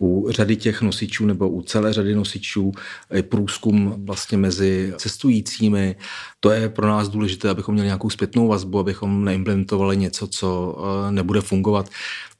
u 0.00 0.26
řady 0.30 0.56
těch 0.56 0.82
nosičů 0.82 1.26
nebo 1.26 1.50
u 1.50 1.62
celé 1.62 1.92
řady 1.92 2.14
nosičů 2.14 2.72
průzkum 3.28 3.94
vlastně 4.06 4.38
mezi 4.38 4.92
cestujícími, 4.96 5.96
to 6.40 6.50
je 6.50 6.68
pro 6.68 6.88
nás 6.88 7.08
důležité, 7.08 7.50
abychom 7.50 7.74
měli 7.74 7.86
nějakou 7.86 8.10
zpětnou 8.10 8.48
vazbu, 8.48 8.78
abychom 8.78 9.24
neimplementovali 9.24 9.96
něco, 9.96 10.26
co 10.26 10.78
eh, 10.78 11.12
nebude 11.12 11.40
fungovat. 11.40 11.88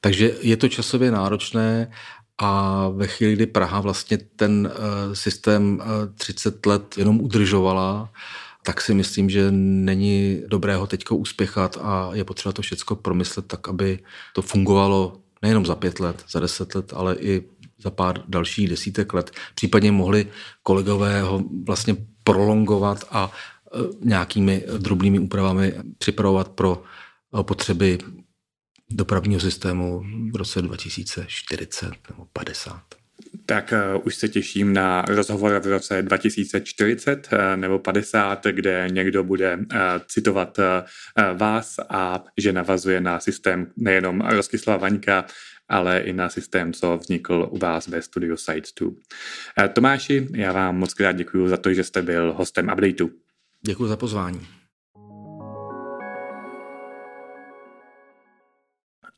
Takže 0.01 0.35
je 0.41 0.57
to 0.57 0.67
časově 0.67 1.11
náročné 1.11 1.91
a 2.37 2.87
ve 2.89 3.07
chvíli, 3.07 3.33
kdy 3.33 3.45
Praha 3.45 3.81
vlastně 3.81 4.17
ten 4.35 4.71
eh, 4.71 5.15
systém 5.15 5.81
30 6.15 6.65
eh, 6.65 6.69
let 6.69 6.97
jenom 6.97 7.21
udržovala, 7.21 8.09
tak 8.63 8.81
si 8.81 8.93
myslím, 8.93 9.29
že 9.29 9.51
není 9.51 10.41
dobré 10.47 10.75
ho 10.75 10.87
teďko 10.87 11.15
uspěchat 11.15 11.77
a 11.81 12.09
je 12.13 12.23
potřeba 12.23 12.53
to 12.53 12.61
všechno 12.61 12.95
promyslet 12.95 13.45
tak, 13.45 13.67
aby 13.69 13.99
to 14.35 14.41
fungovalo 14.41 15.17
nejenom 15.41 15.65
za 15.65 15.75
pět 15.75 15.99
let, 15.99 16.25
za 16.29 16.39
deset 16.39 16.75
let, 16.75 16.93
ale 16.95 17.15
i 17.15 17.43
za 17.79 17.89
pár 17.89 18.23
dalších 18.27 18.69
desítek 18.69 19.13
let. 19.13 19.31
Případně 19.55 19.91
mohli 19.91 20.27
kolegové 20.63 21.21
ho 21.21 21.43
vlastně 21.65 21.95
prolongovat 22.23 23.03
a 23.11 23.31
nějakými 24.01 24.63
drobnými 24.77 25.19
úpravami 25.19 25.73
připravovat 25.97 26.49
pro 26.49 26.83
eh, 27.39 27.43
potřeby 27.43 27.97
dopravního 28.91 29.41
systému 29.41 30.03
v 30.33 30.35
roce 30.35 30.61
2040 30.61 31.89
nebo 32.09 32.27
50. 32.33 32.81
Tak 33.45 33.73
uh, 33.95 34.01
už 34.05 34.15
se 34.15 34.27
těším 34.27 34.73
na 34.73 35.01
rozhovor 35.01 35.59
v 35.59 35.67
roce 35.67 36.01
2040 36.01 37.29
uh, 37.33 37.39
nebo 37.55 37.79
50, 37.79 38.45
kde 38.45 38.87
někdo 38.91 39.23
bude 39.23 39.57
uh, 39.57 39.63
citovat 40.07 40.59
vás 41.33 41.75
a 41.89 42.23
že 42.37 42.53
navazuje 42.53 43.01
na 43.01 43.19
systém 43.19 43.71
nejenom 43.77 44.21
Rostislava 44.21 44.77
Vaňka, 44.77 45.25
ale 45.69 45.99
i 45.99 46.13
na 46.13 46.29
systém, 46.29 46.73
co 46.73 46.97
vznikl 46.97 47.47
u 47.51 47.57
vás 47.57 47.87
ve 47.87 48.01
Studio 48.01 48.37
Site 48.37 48.69
2. 48.79 48.89
Uh, 48.89 48.95
Tomáši, 49.73 50.27
já 50.35 50.51
vám 50.51 50.77
moc 50.77 50.93
krát 50.93 51.11
děkuji 51.11 51.47
za 51.47 51.57
to, 51.57 51.73
že 51.73 51.83
jste 51.83 52.01
byl 52.01 52.33
hostem 52.33 52.69
updateu. 52.73 53.09
Děkuji 53.65 53.87
za 53.87 53.97
pozvání. 53.97 54.47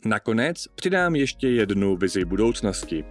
Nakonec 0.05 0.67
přidám 0.67 1.15
ještě 1.15 1.49
jednu 1.49 1.97
vizi 1.97 2.25
budoucnosti. 2.25 3.03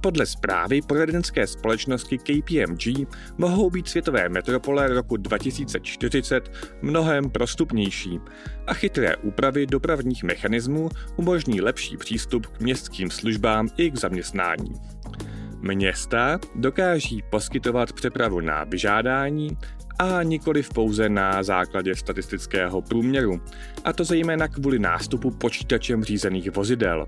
Podle 0.00 0.26
zprávy 0.26 0.82
poradenské 0.82 1.46
společnosti 1.46 2.18
KPMG 2.18 3.08
mohou 3.38 3.70
být 3.70 3.88
světové 3.88 4.28
metropole 4.28 4.88
roku 4.88 5.16
2040 5.16 6.50
mnohem 6.82 7.30
prostupnější 7.30 8.20
a 8.66 8.74
chytré 8.74 9.16
úpravy 9.16 9.66
dopravních 9.66 10.24
mechanismů 10.24 10.88
umožní 11.16 11.60
lepší 11.60 11.96
přístup 11.96 12.46
k 12.46 12.60
městským 12.60 13.10
službám 13.10 13.68
i 13.76 13.90
k 13.90 13.98
zaměstnání. 13.98 14.72
Města 15.60 16.38
dokáží 16.54 17.22
poskytovat 17.30 17.92
přepravu 17.92 18.40
na 18.40 18.64
vyžádání, 18.64 19.58
a 19.98 20.22
nikoli 20.22 20.62
pouze 20.62 21.08
na 21.08 21.42
základě 21.42 21.94
statistického 21.94 22.82
průměru, 22.82 23.40
a 23.84 23.92
to 23.92 24.04
zejména 24.04 24.48
kvůli 24.48 24.78
nástupu 24.78 25.30
počítačem 25.30 26.04
řízených 26.04 26.50
vozidel. 26.56 27.06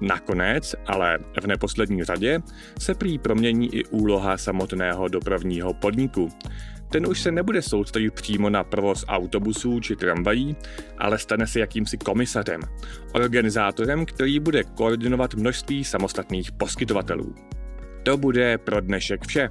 Nakonec, 0.00 0.74
ale 0.86 1.18
v 1.42 1.46
neposlední 1.46 2.04
řadě, 2.04 2.40
se 2.78 2.94
prý 2.94 3.18
promění 3.18 3.74
i 3.74 3.84
úloha 3.84 4.38
samotného 4.38 5.08
dopravního 5.08 5.74
podniku. 5.74 6.28
Ten 6.88 7.06
už 7.06 7.20
se 7.20 7.32
nebude 7.32 7.62
soustředit 7.62 8.14
přímo 8.14 8.50
na 8.50 8.64
provoz 8.64 9.04
autobusů 9.08 9.80
či 9.80 9.96
tramvají, 9.96 10.56
ale 10.98 11.18
stane 11.18 11.46
se 11.46 11.60
jakýmsi 11.60 11.98
komisařem, 11.98 12.60
organizátorem, 13.12 14.06
který 14.06 14.40
bude 14.40 14.64
koordinovat 14.64 15.34
množství 15.34 15.84
samostatných 15.84 16.52
poskytovatelů. 16.52 17.34
To 18.02 18.16
bude 18.16 18.58
pro 18.58 18.80
dnešek 18.80 19.26
vše. 19.26 19.48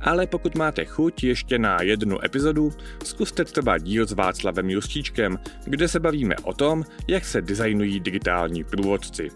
Ale 0.00 0.26
pokud 0.26 0.54
máte 0.54 0.84
chuť 0.84 1.24
ještě 1.24 1.58
na 1.58 1.82
jednu 1.82 2.24
epizodu, 2.24 2.70
zkuste 3.04 3.44
třeba 3.44 3.78
díl 3.78 4.06
s 4.06 4.12
Václavem 4.12 4.70
Justičkem, 4.70 5.38
kde 5.64 5.88
se 5.88 6.00
bavíme 6.00 6.34
o 6.42 6.52
tom, 6.52 6.84
jak 7.08 7.24
se 7.24 7.42
designují 7.42 8.00
digitální 8.00 8.64
průvodci. 8.64 9.28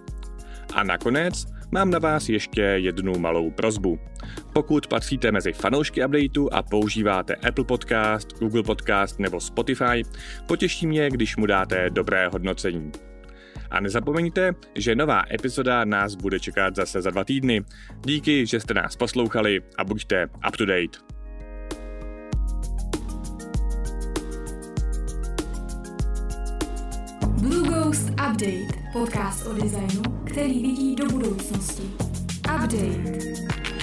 A 0.75 0.85
nakonec 0.85 1.47
mám 1.73 1.91
na 1.91 1.99
vás 1.99 2.29
ještě 2.29 2.61
jednu 2.61 3.19
malou 3.19 3.51
prozbu. 3.51 3.99
Pokud 4.53 4.87
patříte 4.87 5.33
mezi 5.33 5.53
fanoušky 5.53 6.05
updateu 6.05 6.49
a 6.53 6.63
používáte 6.63 7.35
Apple 7.35 7.65
Podcast, 7.65 8.39
Google 8.39 8.63
Podcast 8.63 9.19
nebo 9.19 9.41
Spotify, 9.41 10.03
potěší 10.47 10.87
mě, 10.87 11.11
když 11.11 11.37
mu 11.37 11.47
dáte 11.47 11.91
dobré 11.91 12.29
hodnocení. 12.29 12.93
A 13.71 13.81
nezapomeňte, 13.81 14.53
že 14.75 14.95
nová 14.95 15.23
epizoda 15.31 15.85
nás 15.85 16.15
bude 16.15 16.41
čekat 16.41 16.77
zase 16.77 17.03
za 17.03 17.11
dva 17.11 17.25
týdny. 17.25 17.65
Díky, 18.01 18.47
že 18.47 18.61
jste 18.61 18.75
nás 18.75 18.97
poslouchali 18.97 19.61
a 19.79 19.85
buďte 19.85 20.27
up 20.49 20.57
to 20.57 20.67
date. 20.67 20.99
Blue 27.41 27.69
Ghost 27.69 28.11
Update, 28.11 28.73
podcast 28.93 29.47
o 29.47 29.53
designu, 29.53 30.03
který 30.25 30.63
vidí 30.63 30.97
do 30.97 31.07
budoucnosti. 31.07 31.83
Update. 32.55 33.74